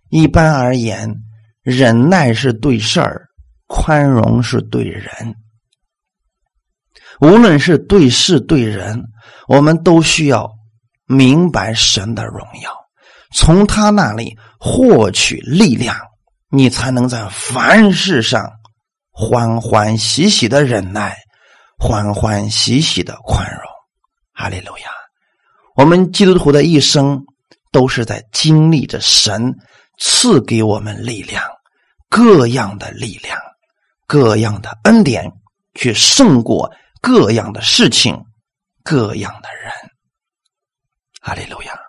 [0.08, 1.14] 一般而言，
[1.60, 3.26] 忍耐是对事儿，
[3.66, 5.12] 宽容是对人。
[7.20, 9.04] 无论是对事对人，
[9.48, 10.50] 我们都需要
[11.06, 12.74] 明白神的荣耀，
[13.34, 15.96] 从他那里获取力量，
[16.48, 18.50] 你才能在凡事上。
[19.18, 21.16] 欢欢喜喜的忍耐，
[21.78, 23.62] 欢欢喜喜的宽容，
[24.34, 24.90] 哈利路亚！
[25.74, 27.24] 我们基督徒的一生
[27.72, 29.54] 都是在经历着神
[29.98, 31.42] 赐给我们力量，
[32.10, 33.38] 各样的力量，
[34.06, 35.32] 各样的恩典，
[35.72, 38.22] 去胜过各样的事情，
[38.84, 39.72] 各样的人，
[41.22, 41.85] 哈利路亚！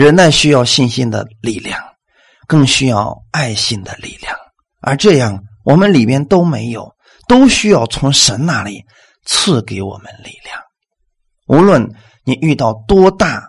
[0.00, 1.78] 忍耐需要信心的力量，
[2.48, 4.34] 更需要爱心的力量，
[4.80, 5.38] 而这样。
[5.62, 6.90] 我们里边都没有，
[7.28, 8.82] 都需要从神那里
[9.26, 10.58] 赐给我们力量。
[11.48, 11.86] 无论
[12.24, 13.42] 你遇到多大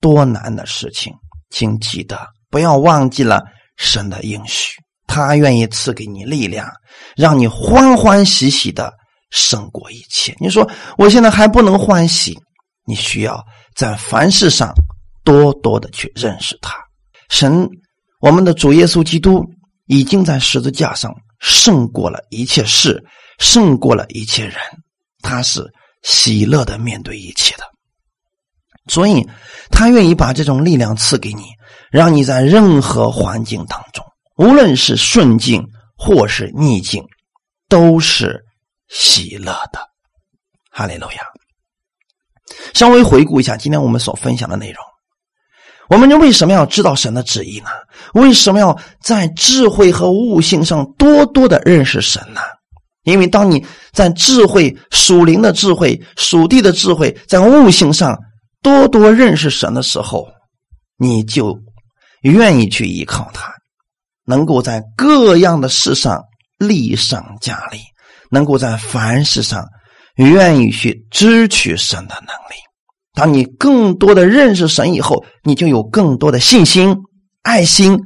[0.00, 1.12] 多难的事情，
[1.50, 3.42] 请记得不要忘记了
[3.76, 6.70] 神的应许，他愿意赐给你力量，
[7.16, 8.92] 让你欢欢喜喜的
[9.30, 10.32] 胜过一切。
[10.38, 12.38] 你说我现在还不能欢喜，
[12.86, 13.44] 你需要
[13.74, 14.72] 在凡事上
[15.26, 16.74] 多多的去认识他。
[17.28, 17.68] 神，
[18.20, 19.44] 我们的主耶稣基督
[19.84, 21.14] 已经在十字架上。
[21.38, 23.04] 胜过了一切事，
[23.38, 24.54] 胜过了一切人，
[25.20, 25.62] 他是
[26.02, 27.64] 喜乐的面对一切的，
[28.86, 29.22] 所以
[29.70, 31.42] 他愿意把这种力量赐给你，
[31.90, 34.02] 让你在任何环境当中，
[34.38, 35.62] 无论是顺境
[35.94, 37.04] 或是逆境，
[37.68, 38.42] 都是
[38.88, 39.78] 喜乐的。
[40.70, 41.22] 哈利路亚！
[42.72, 44.82] 稍微回顾一下今天我们所分享的内容。
[45.88, 47.66] 我们为什么要知道神的旨意呢？
[48.14, 52.40] 为什么要在智慧和悟性上多多的认识神呢？
[53.04, 58.18] 因为当你在智慧、属灵的智慧、属地的智慧，在悟性上
[58.62, 60.26] 多多认识神的时候，
[60.98, 61.56] 你就
[62.22, 63.52] 愿意去依靠他，
[64.24, 66.20] 能够在各样的事上
[66.58, 67.78] 力上加力，
[68.28, 69.64] 能够在凡事上
[70.16, 72.56] 愿意去支取神的能力。
[73.16, 76.94] 当你更多的认识神以后，你就有更多的信心、
[77.40, 77.98] 爱心，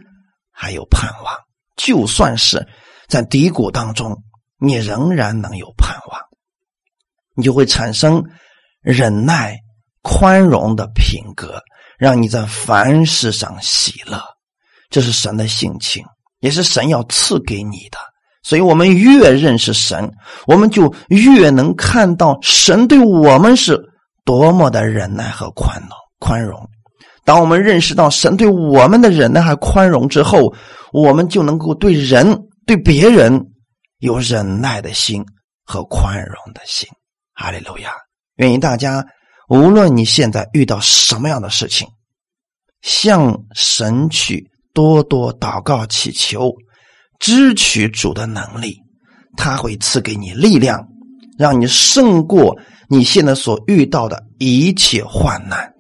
[0.52, 1.34] 还有盼望。
[1.76, 2.64] 就算是
[3.08, 4.16] 在低谷当中，
[4.61, 6.20] 你仍然能有盼望。
[7.34, 8.22] 你就会产生
[8.82, 9.58] 忍耐、
[10.02, 11.61] 宽容的品格，
[11.98, 14.22] 让你在凡事上喜乐。
[14.90, 16.04] 这是神的性情，
[16.38, 17.98] 也是神要赐给你的。
[18.44, 20.08] 所以，我们越认识神，
[20.46, 23.89] 我们就越能看到神对我们是。
[24.31, 25.89] 多么的忍耐和宽容，
[26.20, 26.70] 宽容。
[27.24, 30.55] 当我们认识到神对我们的忍耐和宽容之后，
[30.93, 33.45] 我们就能够对人、对别人
[33.99, 35.20] 有忍耐的心
[35.64, 36.89] 和宽容的心。
[37.35, 37.91] 哈利路亚！
[38.37, 39.05] 愿意大家，
[39.49, 41.89] 无论你现在遇到什么样的事情，
[42.83, 46.53] 向神去多多祷告祈求，
[47.18, 48.76] 支取主的能力，
[49.37, 50.87] 他会赐给你力量，
[51.37, 52.57] 让你胜过
[52.91, 55.72] 你现在所遇到的一切患难，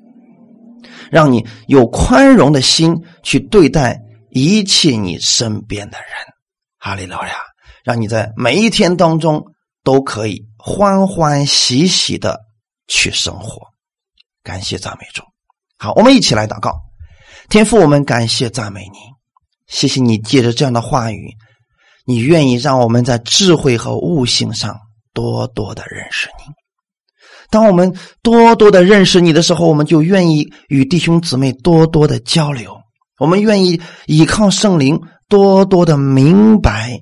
[1.10, 4.00] 让你有宽容的心去对待
[4.30, 6.08] 一切你身边的人。
[6.78, 7.34] 哈利路亚！
[7.82, 9.44] 让你在每一天当中
[9.82, 12.38] 都可以欢欢喜喜的
[12.86, 13.60] 去生活。
[14.44, 15.22] 感谢赞美主。
[15.78, 16.72] 好，我们一起来祷告。
[17.48, 18.98] 天父，我们感谢赞美你，
[19.66, 21.34] 谢谢你借着这样的话语，
[22.04, 24.78] 你愿意让我们在智慧和悟性上
[25.12, 26.59] 多多的认识你。
[27.50, 32.76] 当我们多多的认识你的时候，我们就愿意与弟兄姊妹多多的交流，
[33.18, 35.00] 我们愿意依靠圣灵。
[35.28, 36.98] 多多的明白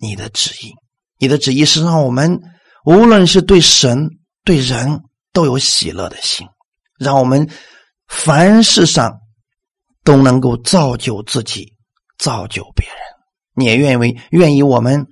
[0.00, 0.70] 你的旨意，
[1.18, 2.40] 你的旨意是让我们
[2.84, 4.10] 无论是对神
[4.44, 5.00] 对人
[5.32, 6.46] 都有喜乐的心，
[7.00, 7.50] 让我们
[8.06, 9.18] 凡事上
[10.04, 11.72] 都能够造就自己，
[12.16, 12.96] 造就别人。
[13.56, 15.04] 你也愿为愿意我们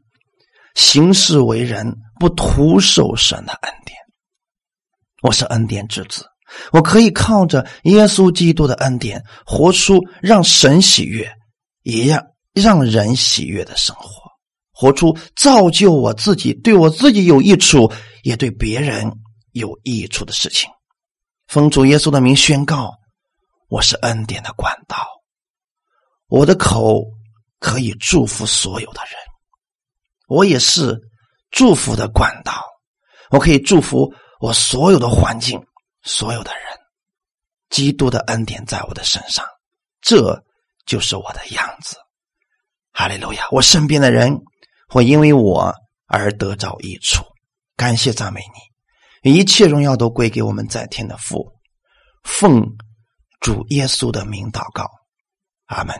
[0.77, 3.99] 行事为人不徒受神的恩典。
[5.23, 6.27] 我是恩典之子，
[6.73, 11.33] 我可以靠着耶稣基督的恩典，活出让神喜悦，
[11.85, 12.23] 一样。
[12.55, 14.31] 让人喜悦的生活，
[14.75, 17.91] 活出造就我自己、对我自己有益处，
[18.25, 19.11] 也对别人
[19.53, 20.69] 有益处的事情。
[21.47, 22.93] 奉主耶稣的名宣告：
[23.69, 24.99] 我是恩典的管道，
[26.27, 27.03] 我的口
[27.59, 29.15] 可以祝福所有的人，
[30.29, 31.01] 我也是
[31.51, 32.63] 祝福的管道，
[33.31, 34.13] 我可以祝福
[34.43, 35.65] 我所有的环境、
[36.03, 36.63] 所有的人。
[37.71, 39.47] 基督的恩典在我的身上，
[40.01, 40.45] 这
[40.85, 41.97] 就是我的样子。
[42.93, 43.47] 哈利路亚！
[43.53, 44.37] 我身边的人
[44.89, 45.73] 会因为我
[46.07, 47.25] 而得着益处，
[47.77, 48.43] 感谢赞美
[49.23, 51.53] 你，一切荣耀都归给我们在天的父，
[52.25, 52.61] 奉
[53.41, 54.91] 主耶稣的名祷告，
[55.67, 55.97] 阿门。